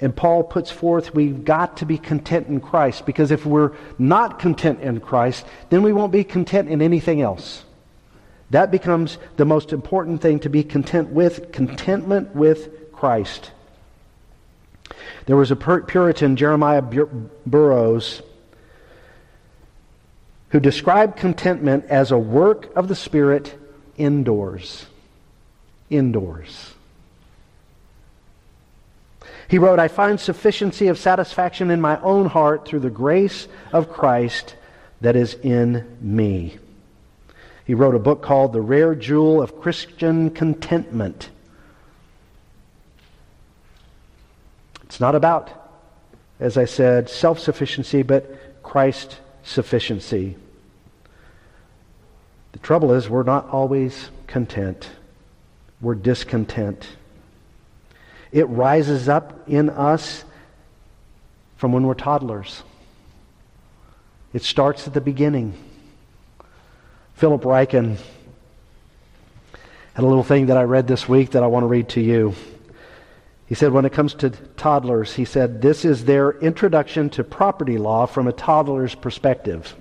And 0.00 0.14
Paul 0.14 0.42
puts 0.42 0.70
forth 0.70 1.14
we've 1.14 1.44
got 1.44 1.78
to 1.78 1.86
be 1.86 1.96
content 1.96 2.48
in 2.48 2.60
Christ 2.60 3.06
because 3.06 3.30
if 3.30 3.46
we're 3.46 3.72
not 3.98 4.38
content 4.38 4.80
in 4.80 5.00
Christ, 5.00 5.46
then 5.70 5.82
we 5.82 5.92
won't 5.92 6.12
be 6.12 6.24
content 6.24 6.68
in 6.68 6.82
anything 6.82 7.22
else. 7.22 7.64
That 8.50 8.70
becomes 8.70 9.18
the 9.36 9.44
most 9.44 9.72
important 9.72 10.20
thing 10.20 10.40
to 10.40 10.50
be 10.50 10.64
content 10.64 11.10
with 11.10 11.52
contentment 11.52 12.34
with 12.34 12.92
Christ. 12.92 13.52
There 15.26 15.36
was 15.36 15.50
a 15.50 15.56
Puritan, 15.56 16.36
Jeremiah 16.36 16.82
Burroughs, 16.82 18.22
who 20.50 20.60
described 20.60 21.16
contentment 21.16 21.86
as 21.86 22.10
a 22.10 22.18
work 22.18 22.74
of 22.76 22.88
the 22.88 22.94
Spirit 22.94 23.58
indoors. 23.96 24.86
Indoors. 25.90 26.74
He 29.48 29.58
wrote, 29.58 29.78
I 29.78 29.88
find 29.88 30.18
sufficiency 30.18 30.88
of 30.88 30.98
satisfaction 30.98 31.70
in 31.70 31.80
my 31.80 32.00
own 32.00 32.26
heart 32.26 32.66
through 32.66 32.80
the 32.80 32.90
grace 32.90 33.46
of 33.72 33.92
Christ 33.92 34.56
that 35.00 35.16
is 35.16 35.34
in 35.42 35.96
me. 36.00 36.58
He 37.64 37.74
wrote 37.74 37.94
a 37.94 37.98
book 37.98 38.22
called 38.22 38.52
The 38.52 38.60
Rare 38.60 38.94
Jewel 38.94 39.40
of 39.40 39.60
Christian 39.60 40.30
Contentment. 40.30 41.30
It's 44.82 45.00
not 45.00 45.14
about, 45.14 45.50
as 46.38 46.56
I 46.56 46.66
said, 46.66 47.08
self 47.08 47.38
sufficiency, 47.38 48.02
but 48.02 48.62
Christ 48.62 49.18
sufficiency. 49.42 50.36
The 52.54 52.60
trouble 52.60 52.92
is, 52.92 53.10
we're 53.10 53.24
not 53.24 53.48
always 53.48 54.10
content, 54.28 54.88
we're 55.80 55.96
discontent. 55.96 56.86
It 58.30 58.44
rises 58.44 59.08
up 59.08 59.48
in 59.48 59.68
us 59.70 60.24
from 61.56 61.72
when 61.72 61.84
we're 61.84 61.94
toddlers. 61.94 62.62
It 64.32 64.44
starts 64.44 64.86
at 64.86 64.94
the 64.94 65.00
beginning. 65.00 65.54
Philip 67.14 67.42
Ryken 67.42 67.96
had 69.94 70.04
a 70.04 70.06
little 70.06 70.22
thing 70.22 70.46
that 70.46 70.56
I 70.56 70.62
read 70.62 70.86
this 70.86 71.08
week 71.08 71.32
that 71.32 71.42
I 71.42 71.48
want 71.48 71.64
to 71.64 71.68
read 71.68 71.88
to 71.90 72.00
you. 72.00 72.36
He 73.46 73.56
said, 73.56 73.72
when 73.72 73.84
it 73.84 73.92
comes 73.92 74.14
to 74.14 74.30
toddlers, 74.30 75.12
he 75.12 75.24
said, 75.24 75.60
this 75.60 75.84
is 75.84 76.04
their 76.04 76.38
introduction 76.38 77.10
to 77.10 77.24
property 77.24 77.78
law 77.78 78.06
from 78.06 78.28
a 78.28 78.32
toddler's 78.32 78.94
perspective. 78.94 79.74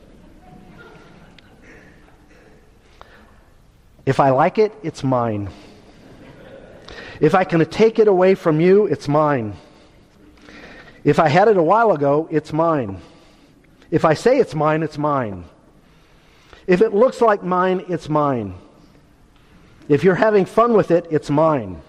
If 4.05 4.19
I 4.19 4.31
like 4.31 4.57
it, 4.57 4.73
it's 4.83 5.03
mine. 5.03 5.49
If 7.19 7.35
I 7.35 7.43
can 7.43 7.65
take 7.65 7.99
it 7.99 8.07
away 8.07 8.35
from 8.35 8.59
you, 8.59 8.85
it's 8.85 9.07
mine. 9.07 9.53
If 11.03 11.19
I 11.19 11.29
had 11.29 11.47
it 11.47 11.57
a 11.57 11.63
while 11.63 11.91
ago, 11.91 12.27
it's 12.31 12.51
mine. 12.51 12.99
If 13.91 14.05
I 14.05 14.13
say 14.13 14.39
it's 14.39 14.55
mine, 14.55 14.83
it's 14.83 14.97
mine. 14.97 15.45
If 16.67 16.81
it 16.81 16.93
looks 16.93 17.21
like 17.21 17.43
mine, 17.43 17.85
it's 17.87 18.09
mine. 18.09 18.55
If 19.87 20.03
you're 20.03 20.15
having 20.15 20.45
fun 20.45 20.73
with 20.73 20.91
it, 20.91 21.07
it's 21.11 21.29
mine. 21.29 21.81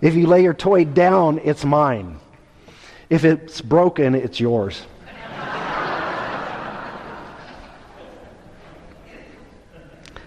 If 0.00 0.14
you 0.14 0.26
lay 0.26 0.42
your 0.42 0.54
toy 0.54 0.84
down, 0.84 1.40
it's 1.44 1.64
mine. 1.64 2.18
If 3.08 3.24
it's 3.24 3.60
broken, 3.60 4.14
it's 4.14 4.40
yours. 4.40 4.82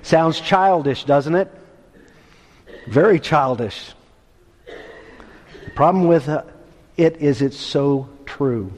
Sounds 0.08 0.40
childish, 0.40 1.04
doesn't 1.04 1.36
it? 1.36 1.52
Very 2.88 3.20
childish. 3.20 3.92
The 4.66 5.72
problem 5.76 6.08
with 6.08 6.30
uh, 6.30 6.44
it 6.96 7.18
is 7.18 7.42
it's 7.42 7.58
so 7.58 8.08
true. 8.26 8.72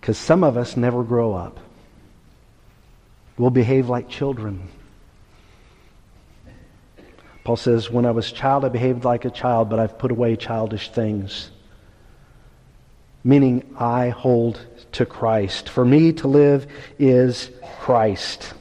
Because 0.00 0.18
some 0.18 0.42
of 0.42 0.56
us 0.56 0.76
never 0.76 1.04
grow 1.04 1.34
up. 1.34 1.60
We'll 3.38 3.50
behave 3.50 3.88
like 3.88 4.08
children. 4.08 4.66
Paul 7.44 7.54
says, 7.54 7.88
When 7.88 8.04
I 8.04 8.10
was 8.10 8.32
a 8.32 8.34
child, 8.34 8.64
I 8.64 8.70
behaved 8.70 9.04
like 9.04 9.24
a 9.24 9.30
child, 9.30 9.70
but 9.70 9.78
I've 9.78 10.00
put 10.00 10.10
away 10.10 10.34
childish 10.34 10.90
things. 10.90 11.52
Meaning, 13.22 13.72
I 13.78 14.08
hold 14.08 14.58
to 14.94 15.06
Christ. 15.06 15.68
For 15.68 15.84
me 15.84 16.12
to 16.14 16.26
live 16.26 16.66
is 16.98 17.52
Christ. 17.82 18.52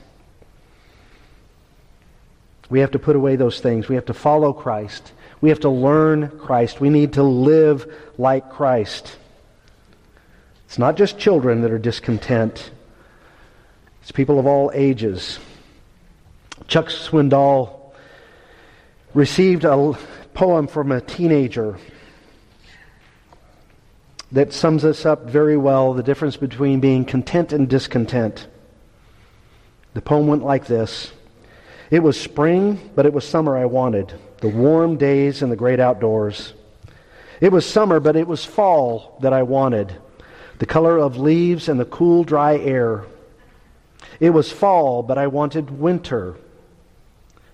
We 2.74 2.80
have 2.80 2.90
to 2.90 2.98
put 2.98 3.16
away 3.16 3.36
those 3.36 3.60
things. 3.60 3.88
We 3.88 3.94
have 3.94 4.06
to 4.06 4.16
follow 4.16 4.52
Christ. 4.52 5.12
We 5.42 5.50
have 5.50 5.60
to 5.60 5.70
learn 5.70 6.30
Christ. 6.40 6.82
We 6.82 6.90
need 6.90 7.14
to 7.14 7.22
live 7.22 7.86
like 8.18 8.50
Christ. 8.50 9.16
It's 10.66 10.80
not 10.80 10.98
just 10.98 11.20
children 11.20 11.62
that 11.62 11.70
are 11.70 11.78
discontent, 11.78 12.72
it's 14.02 14.12
people 14.12 14.40
of 14.40 14.48
all 14.48 14.72
ages. 14.74 15.38
Chuck 16.66 16.88
Swindoll 16.88 17.94
received 19.14 19.66
a 19.66 19.94
poem 20.34 20.66
from 20.66 20.92
a 20.92 21.00
teenager 21.00 21.78
that 24.32 24.52
sums 24.52 24.84
us 24.84 25.06
up 25.06 25.30
very 25.30 25.58
well 25.58 25.94
the 25.94 26.02
difference 26.02 26.38
between 26.38 26.80
being 26.80 27.06
content 27.06 27.54
and 27.54 27.70
discontent. 27.70 28.48
The 29.94 30.02
poem 30.02 30.26
went 30.26 30.44
like 30.44 30.66
this 30.66 31.12
It 31.92 32.00
was 32.00 32.20
spring, 32.20 32.92
but 32.96 33.06
it 33.06 33.14
was 33.14 33.28
summer 33.28 33.58
I 33.58 33.66
wanted, 33.66 34.14
the 34.40 34.50
warm 34.50 34.98
days 34.98 35.42
and 35.42 35.52
the 35.52 35.56
great 35.56 35.80
outdoors. 35.80 36.54
It 37.42 37.52
was 37.52 37.66
summer, 37.66 38.00
but 38.00 38.16
it 38.16 38.28
was 38.28 38.46
fall 38.46 39.18
that 39.22 39.34
I 39.34 39.44
wanted, 39.44 39.96
the 40.60 40.66
color 40.66 40.98
of 40.98 41.18
leaves 41.18 41.68
and 41.68 41.80
the 41.80 41.86
cool, 41.86 42.24
dry 42.24 42.58
air. 42.58 43.06
It 44.20 44.30
was 44.30 44.52
fall, 44.52 45.04
but 45.04 45.18
I 45.18 45.28
wanted 45.28 45.70
winter, 45.70 46.38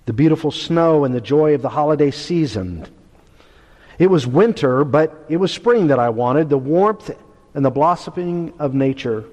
the 0.05 0.13
beautiful 0.13 0.51
snow 0.51 1.05
and 1.05 1.13
the 1.13 1.21
joy 1.21 1.55
of 1.55 1.61
the 1.61 1.69
holiday 1.69 2.11
season. 2.11 2.87
It 3.97 4.09
was 4.09 4.25
winter, 4.25 4.83
but 4.83 5.25
it 5.27 5.37
was 5.37 5.51
spring 5.51 5.87
that 5.87 5.99
I 5.99 6.09
wanted, 6.09 6.49
the 6.49 6.57
warmth 6.57 7.11
and 7.53 7.65
the 7.65 7.69
blossoming 7.69 8.53
of 8.59 8.73
nature. 8.73 9.25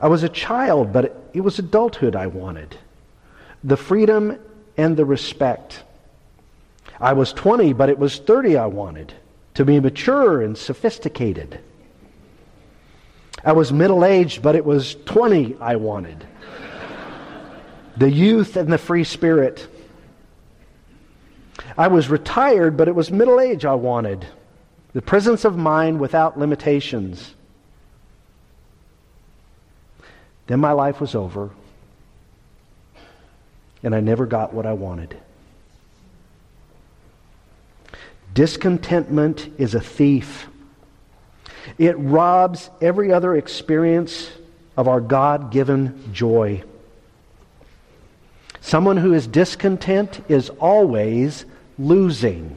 I 0.00 0.08
was 0.08 0.22
a 0.22 0.28
child, 0.28 0.92
but 0.92 1.30
it 1.32 1.40
was 1.40 1.58
adulthood 1.58 2.14
I 2.14 2.28
wanted, 2.28 2.76
the 3.64 3.76
freedom 3.76 4.38
and 4.76 4.96
the 4.96 5.04
respect. 5.04 5.82
I 7.00 7.12
was 7.12 7.32
20, 7.32 7.72
but 7.72 7.88
it 7.88 7.98
was 7.98 8.18
30 8.18 8.56
I 8.56 8.66
wanted, 8.66 9.12
to 9.54 9.64
be 9.64 9.80
mature 9.80 10.42
and 10.42 10.56
sophisticated. 10.56 11.60
I 13.44 13.52
was 13.52 13.72
middle 13.72 14.04
aged, 14.04 14.42
but 14.42 14.56
it 14.56 14.64
was 14.64 14.96
20 15.04 15.56
I 15.60 15.76
wanted 15.76 16.26
the 17.96 18.10
youth 18.10 18.56
and 18.56 18.72
the 18.72 18.78
free 18.78 19.04
spirit. 19.04 19.68
I 21.76 21.88
was 21.88 22.08
retired, 22.08 22.76
but 22.76 22.88
it 22.88 22.94
was 22.94 23.10
middle 23.10 23.40
age 23.40 23.64
I 23.64 23.74
wanted. 23.74 24.26
The 24.92 25.02
presence 25.02 25.44
of 25.44 25.56
mind 25.56 26.00
without 26.00 26.38
limitations. 26.38 27.34
Then 30.48 30.60
my 30.60 30.72
life 30.72 31.00
was 31.00 31.14
over, 31.14 31.50
and 33.82 33.94
I 33.94 34.00
never 34.00 34.26
got 34.26 34.52
what 34.52 34.66
I 34.66 34.72
wanted. 34.72 35.16
Discontentment 38.34 39.48
is 39.58 39.74
a 39.74 39.80
thief. 39.80 40.48
It 41.76 41.98
robs 41.98 42.70
every 42.80 43.12
other 43.12 43.34
experience 43.36 44.30
of 44.76 44.88
our 44.88 45.00
God 45.00 45.50
given 45.50 46.12
joy. 46.12 46.62
Someone 48.60 48.96
who 48.96 49.12
is 49.14 49.26
discontent 49.26 50.20
is 50.28 50.50
always 50.50 51.44
losing. 51.78 52.56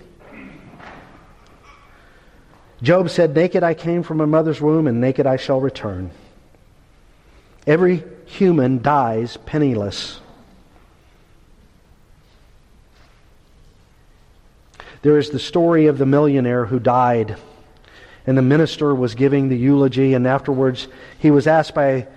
Job 2.82 3.10
said, 3.10 3.36
Naked 3.36 3.64
I 3.64 3.74
came 3.74 4.04
from 4.04 4.18
my 4.18 4.26
mother's 4.26 4.60
womb, 4.60 4.88
and 4.88 5.00
naked 5.00 5.28
I 5.28 5.38
shall 5.38 5.62
return. 5.62 6.12
Every 7.68 8.04
human 8.26 8.82
dies 8.82 9.38
penniless. 9.38 10.20
There 15.02 15.18
is 15.18 15.32
the 15.32 15.40
story 15.40 15.88
of 15.88 15.98
the 15.98 16.06
millionaire 16.06 16.66
who 16.66 16.80
died, 16.80 17.38
and 18.28 18.38
the 18.38 18.44
minister 18.44 18.94
was 18.94 19.16
giving 19.16 19.50
the 19.50 19.58
eulogy, 19.58 20.14
and 20.14 20.28
afterwards 20.28 20.88
he 21.18 21.32
was 21.32 21.48
asked 21.48 21.74
by 21.74 22.08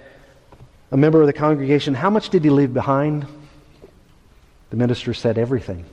a 0.90 0.96
member 0.96 1.20
of 1.20 1.26
the 1.26 1.32
congregation, 1.32 1.94
How 1.94 2.10
much 2.10 2.28
did 2.28 2.44
he 2.44 2.50
leave 2.50 2.74
behind? 2.74 3.26
The 4.70 4.76
minister 4.76 5.14
said, 5.14 5.38
Everything. 5.38 5.86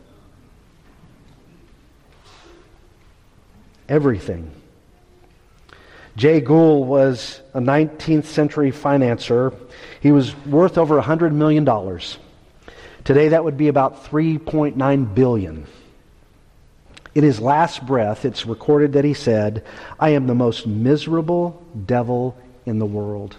Everything. 3.88 4.52
Jay 6.18 6.42
Gould 6.42 6.88
was 6.88 7.42
a 7.54 7.60
19th 7.60 8.26
century 8.26 8.72
financier. 8.72 9.54
He 10.02 10.12
was 10.12 10.36
worth 10.46 10.78
over 10.78 11.02
$100 11.02 11.32
million. 11.32 11.66
Today, 13.06 13.30
that 13.30 13.44
would 13.46 13.58
be 13.58 13.70
about 13.70 14.06
$3.9 14.06 15.16
billion. 15.16 15.66
In 17.13 17.24
his 17.24 17.39
last 17.41 17.86
breath, 17.86 18.24
it's 18.24 18.45
recorded 18.45 18.93
that 18.93 19.04
he 19.04 19.13
said, 19.13 19.65
I 20.00 20.12
am 20.12 20.28
the 20.28 20.36
most 20.36 20.65
miserable 20.65 21.62
devil 21.86 22.38
in 22.65 22.80
the 22.80 22.86
world. 22.86 23.36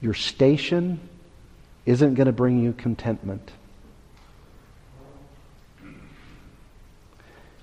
Your 0.00 0.14
station 0.14 1.00
isn't 1.86 2.14
going 2.14 2.26
to 2.26 2.32
bring 2.32 2.62
you 2.62 2.72
contentment. 2.72 3.52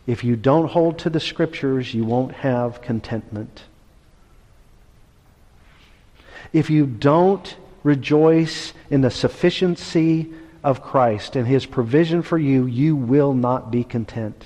If 0.07 0.23
you 0.23 0.35
don't 0.35 0.67
hold 0.67 0.99
to 0.99 1.09
the 1.09 1.19
scriptures, 1.19 1.93
you 1.93 2.03
won't 2.03 2.33
have 2.33 2.81
contentment. 2.81 3.63
If 6.53 6.69
you 6.69 6.85
don't 6.85 7.55
rejoice 7.83 8.73
in 8.89 9.01
the 9.01 9.11
sufficiency 9.11 10.33
of 10.63 10.81
Christ 10.81 11.35
and 11.35 11.47
his 11.47 11.65
provision 11.65 12.21
for 12.21 12.37
you, 12.37 12.65
you 12.65 12.95
will 12.95 13.33
not 13.33 13.71
be 13.71 13.83
content. 13.83 14.45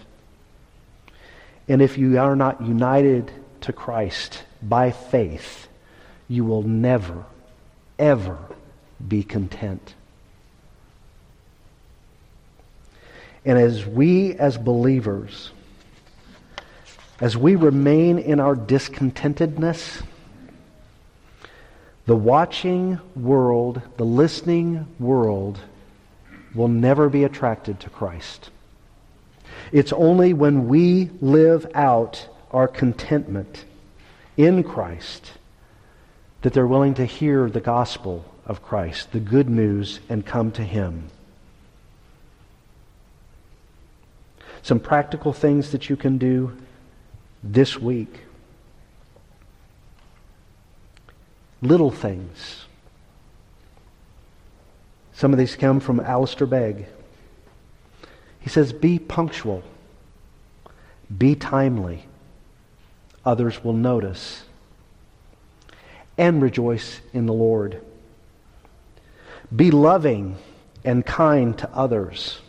And 1.68 1.82
if 1.82 1.98
you 1.98 2.18
are 2.20 2.36
not 2.36 2.62
united 2.62 3.32
to 3.62 3.74
Christ 3.74 4.44
by 4.62 4.92
faith, 4.92 5.68
you 6.28 6.46
will 6.46 6.64
never, 6.64 7.26
ever 8.00 8.38
be 9.06 9.24
content. 9.24 9.96
And 13.44 13.60
as 13.60 13.86
we, 13.86 14.34
as 14.34 14.58
believers, 14.58 15.52
as 17.20 17.38
we 17.38 17.56
remain 17.56 18.18
in 18.18 18.40
our 18.40 18.56
discontentedness, 18.56 20.02
the 22.06 22.16
watching 22.16 23.00
world, 23.16 23.82
the 23.98 24.06
listening 24.06 24.88
world, 25.00 25.60
will 26.56 26.68
never 26.68 27.10
be 27.10 27.24
attracted 27.24 27.80
to 27.82 27.90
Christ. 27.90 28.50
It's 29.72 29.94
only 29.94 30.34
when 30.34 30.68
we 30.68 31.10
live 31.22 31.70
out 31.76 32.28
our 32.52 32.68
contentment 32.68 33.66
in 34.38 34.64
Christ 34.64 35.34
that 36.42 36.54
they're 36.54 36.68
willing 36.68 36.94
to 36.96 37.06
hear 37.06 37.50
the 37.50 37.60
gospel 37.60 38.26
of 38.46 38.62
Christ, 38.62 39.12
the 39.12 39.20
good 39.20 39.50
news, 39.50 40.00
and 40.08 40.26
come 40.26 40.52
to 40.54 40.64
Him. 40.64 41.10
Some 44.62 44.80
practical 44.80 45.34
things 45.34 45.72
that 45.72 45.90
you 45.90 45.96
can 45.96 46.18
do 46.18 46.56
this 47.44 47.80
week. 47.80 48.22
Little 51.62 51.92
things. 51.92 52.65
Some 55.16 55.32
of 55.32 55.40
these 55.40 55.56
come 55.56 55.80
from 55.80 56.02
Alistair 56.02 56.46
Begg. 56.46 56.88
He 58.42 58.50
says, 58.50 58.74
Be 58.74 59.00
punctual, 59.00 59.64
be 61.18 61.36
timely. 61.36 62.06
Others 63.26 63.64
will 63.64 63.74
notice. 63.74 64.44
And 66.18 66.42
rejoice 66.42 67.02
in 67.14 67.26
the 67.26 67.34
Lord. 67.34 67.82
Be 69.54 69.72
loving 69.72 70.38
and 70.84 71.06
kind 71.06 71.58
to 71.58 71.70
others 71.72 72.40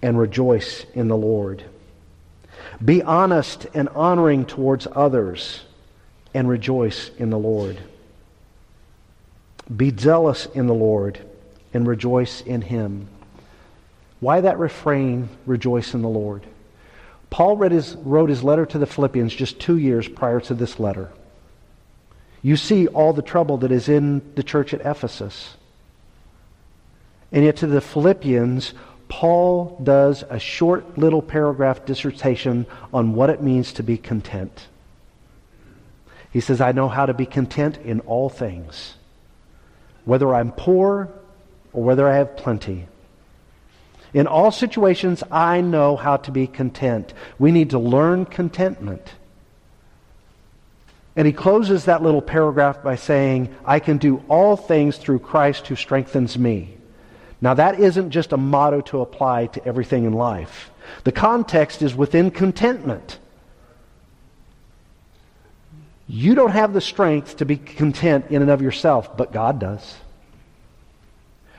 and 0.00 0.18
rejoice 0.18 0.86
in 0.94 1.08
the 1.08 1.16
Lord. 1.16 1.64
Be 2.84 3.02
honest 3.02 3.66
and 3.74 3.88
honoring 3.90 4.46
towards 4.46 4.88
others 4.92 5.62
and 6.34 6.48
rejoice 6.48 7.10
in 7.18 7.30
the 7.30 7.38
Lord. 7.38 7.78
Be 9.76 9.94
zealous 9.96 10.46
in 10.54 10.66
the 10.66 10.74
Lord 10.74 11.20
and 11.72 11.86
rejoice 11.86 12.40
in 12.40 12.62
him. 12.62 13.08
Why 14.20 14.40
that 14.40 14.58
refrain, 14.58 15.28
rejoice 15.46 15.94
in 15.94 16.02
the 16.02 16.08
Lord? 16.08 16.46
Paul 17.30 17.56
his, 17.70 17.96
wrote 17.96 18.28
his 18.28 18.44
letter 18.44 18.66
to 18.66 18.78
the 18.78 18.86
Philippians 18.86 19.34
just 19.34 19.58
two 19.58 19.78
years 19.78 20.06
prior 20.06 20.40
to 20.40 20.54
this 20.54 20.78
letter. 20.78 21.10
You 22.42 22.56
see 22.56 22.88
all 22.88 23.12
the 23.12 23.22
trouble 23.22 23.58
that 23.58 23.72
is 23.72 23.88
in 23.88 24.22
the 24.34 24.42
church 24.42 24.74
at 24.74 24.80
Ephesus. 24.80 25.56
And 27.32 27.44
yet 27.44 27.56
to 27.58 27.66
the 27.66 27.80
Philippians, 27.80 28.74
Paul 29.08 29.78
does 29.82 30.24
a 30.28 30.38
short 30.38 30.98
little 30.98 31.22
paragraph 31.22 31.84
dissertation 31.84 32.66
on 32.92 33.14
what 33.14 33.30
it 33.30 33.42
means 33.42 33.72
to 33.74 33.82
be 33.82 33.96
content. 33.96 34.68
He 36.32 36.40
says, 36.40 36.60
I 36.60 36.72
know 36.72 36.88
how 36.88 37.06
to 37.06 37.14
be 37.14 37.26
content 37.26 37.78
in 37.78 38.00
all 38.00 38.28
things, 38.28 38.94
whether 40.04 40.34
I'm 40.34 40.52
poor 40.52 41.10
or 41.72 41.82
whether 41.82 42.08
I 42.08 42.16
have 42.16 42.36
plenty. 42.36 42.86
In 44.14 44.26
all 44.26 44.50
situations, 44.50 45.22
I 45.30 45.60
know 45.60 45.96
how 45.96 46.18
to 46.18 46.30
be 46.30 46.46
content. 46.46 47.14
We 47.38 47.50
need 47.50 47.70
to 47.70 47.78
learn 47.78 48.26
contentment. 48.26 49.14
And 51.16 51.26
he 51.26 51.32
closes 51.32 51.86
that 51.86 52.02
little 52.02 52.22
paragraph 52.22 52.82
by 52.82 52.96
saying, 52.96 53.54
I 53.64 53.80
can 53.80 53.98
do 53.98 54.22
all 54.28 54.56
things 54.56 54.96
through 54.96 55.20
Christ 55.20 55.66
who 55.66 55.76
strengthens 55.76 56.38
me. 56.38 56.76
Now, 57.40 57.54
that 57.54 57.80
isn't 57.80 58.10
just 58.10 58.32
a 58.32 58.36
motto 58.36 58.82
to 58.82 59.00
apply 59.00 59.46
to 59.46 59.64
everything 59.66 60.04
in 60.04 60.12
life. 60.12 60.70
The 61.04 61.12
context 61.12 61.82
is 61.82 61.94
within 61.94 62.30
contentment. 62.30 63.18
You 66.06 66.34
don't 66.34 66.52
have 66.52 66.72
the 66.72 66.80
strength 66.80 67.38
to 67.38 67.44
be 67.44 67.56
content 67.56 68.26
in 68.30 68.42
and 68.42 68.50
of 68.50 68.62
yourself, 68.62 69.16
but 69.16 69.32
God 69.32 69.58
does. 69.58 69.96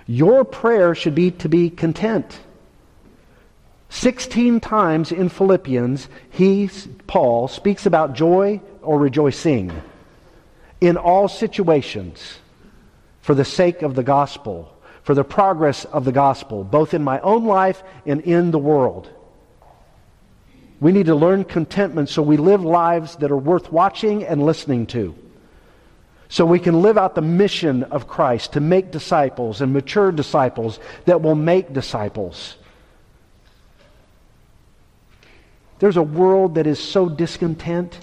Your 0.06 0.44
prayer 0.44 0.96
should 0.96 1.16
be 1.16 1.32
to 1.32 1.50
be 1.50 1.70
content. 1.70 2.40
16 3.90 4.60
times 4.60 5.12
in 5.12 5.30
Philippians, 5.30 6.08
he, 6.32 6.70
Paul, 7.06 7.48
speaks 7.48 7.86
about 7.86 8.14
joy 8.14 8.60
or 8.82 8.98
rejoicing 8.98 9.72
in 10.82 10.98
all 10.98 11.28
situations 11.28 12.40
for 13.22 13.36
the 13.36 13.46
sake 13.46 13.84
of 13.84 13.96
the 13.96 14.04
gospel, 14.04 14.76
for 15.04 15.14
the 15.14 15.24
progress 15.24 15.86
of 15.86 16.06
the 16.06 16.12
gospel, 16.12 16.64
both 16.64 16.94
in 16.94 17.04
my 17.04 17.20
own 17.20 17.46
life 17.46 17.84
and 18.06 18.22
in 18.22 18.52
the 18.52 18.60
world. 18.60 19.10
We 20.82 20.92
need 20.92 21.06
to 21.06 21.16
learn 21.16 21.46
contentment 21.46 22.10
so 22.10 22.22
we 22.22 22.36
live 22.36 22.66
lives 22.66 23.16
that 23.18 23.32
are 23.32 23.38
worth 23.38 23.72
watching 23.72 24.26
and 24.26 24.44
listening 24.44 24.88
to. 24.88 25.16
So 26.34 26.48
we 26.48 26.58
can 26.58 26.82
live 26.82 26.98
out 26.98 27.14
the 27.14 27.22
mission 27.22 27.84
of 27.84 28.08
Christ 28.08 28.54
to 28.54 28.60
make 28.60 28.90
disciples 28.90 29.62
and 29.62 29.72
mature 29.72 30.12
disciples 30.12 30.80
that 31.06 31.22
will 31.22 31.36
make 31.36 31.74
disciples. 31.74 32.56
There's 35.78 35.96
a 35.96 36.02
world 36.02 36.56
that 36.56 36.66
is 36.66 36.80
so 36.80 37.08
discontent, 37.08 38.00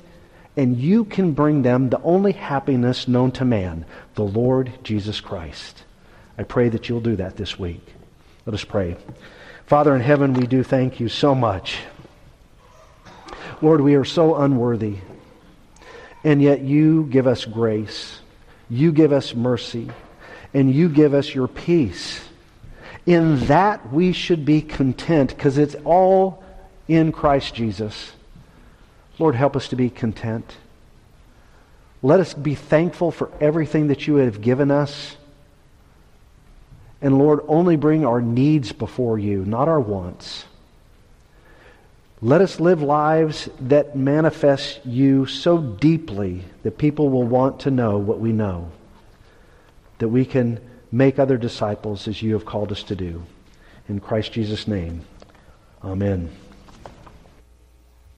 and 0.56 0.78
you 0.78 1.06
can 1.06 1.32
bring 1.32 1.62
them 1.62 1.90
the 1.90 2.00
only 2.02 2.30
happiness 2.30 3.08
known 3.08 3.32
to 3.32 3.44
man, 3.44 3.84
the 4.14 4.22
Lord 4.22 4.74
Jesus 4.84 5.20
Christ. 5.20 5.82
I 6.38 6.44
pray 6.44 6.68
that 6.68 6.88
you'll 6.88 7.00
do 7.00 7.16
that 7.16 7.34
this 7.34 7.58
week. 7.58 7.84
Let 8.46 8.54
us 8.54 8.62
pray. 8.62 8.96
Father 9.66 9.92
in 9.92 10.02
heaven, 10.02 10.34
we 10.34 10.46
do 10.46 10.62
thank 10.62 11.00
you 11.00 11.08
so 11.08 11.34
much 11.34 11.78
Lord, 13.60 13.80
we 13.80 13.94
are 13.94 14.06
so 14.06 14.36
unworthy. 14.36 14.98
And 16.22 16.42
yet 16.42 16.60
you 16.60 17.04
give 17.04 17.26
us 17.26 17.44
grace. 17.44 18.20
You 18.68 18.92
give 18.92 19.12
us 19.12 19.34
mercy. 19.34 19.90
And 20.52 20.72
you 20.74 20.88
give 20.88 21.14
us 21.14 21.34
your 21.34 21.48
peace. 21.48 22.20
In 23.06 23.46
that 23.46 23.92
we 23.92 24.12
should 24.12 24.44
be 24.44 24.60
content 24.60 25.30
because 25.30 25.58
it's 25.58 25.76
all 25.84 26.44
in 26.88 27.12
Christ 27.12 27.54
Jesus. 27.54 28.12
Lord, 29.18 29.34
help 29.34 29.56
us 29.56 29.68
to 29.68 29.76
be 29.76 29.90
content. 29.90 30.56
Let 32.02 32.20
us 32.20 32.34
be 32.34 32.54
thankful 32.54 33.10
for 33.10 33.30
everything 33.40 33.88
that 33.88 34.06
you 34.06 34.16
have 34.16 34.40
given 34.40 34.70
us. 34.70 35.16
And 37.02 37.18
Lord, 37.18 37.40
only 37.48 37.76
bring 37.76 38.04
our 38.04 38.20
needs 38.20 38.72
before 38.72 39.18
you, 39.18 39.44
not 39.44 39.68
our 39.68 39.80
wants. 39.80 40.44
Let 42.22 42.42
us 42.42 42.60
live 42.60 42.82
lives 42.82 43.48
that 43.60 43.96
manifest 43.96 44.84
you 44.84 45.24
so 45.24 45.58
deeply 45.58 46.44
that 46.62 46.76
people 46.76 47.08
will 47.08 47.24
want 47.24 47.60
to 47.60 47.70
know 47.70 47.96
what 47.96 48.20
we 48.20 48.30
know, 48.30 48.70
that 49.98 50.08
we 50.08 50.26
can 50.26 50.60
make 50.92 51.18
other 51.18 51.38
disciples 51.38 52.06
as 52.06 52.20
you 52.20 52.34
have 52.34 52.44
called 52.44 52.72
us 52.72 52.82
to 52.84 52.96
do. 52.96 53.22
In 53.88 54.00
Christ 54.00 54.32
Jesus' 54.32 54.68
name, 54.68 55.06
amen. 55.82 56.30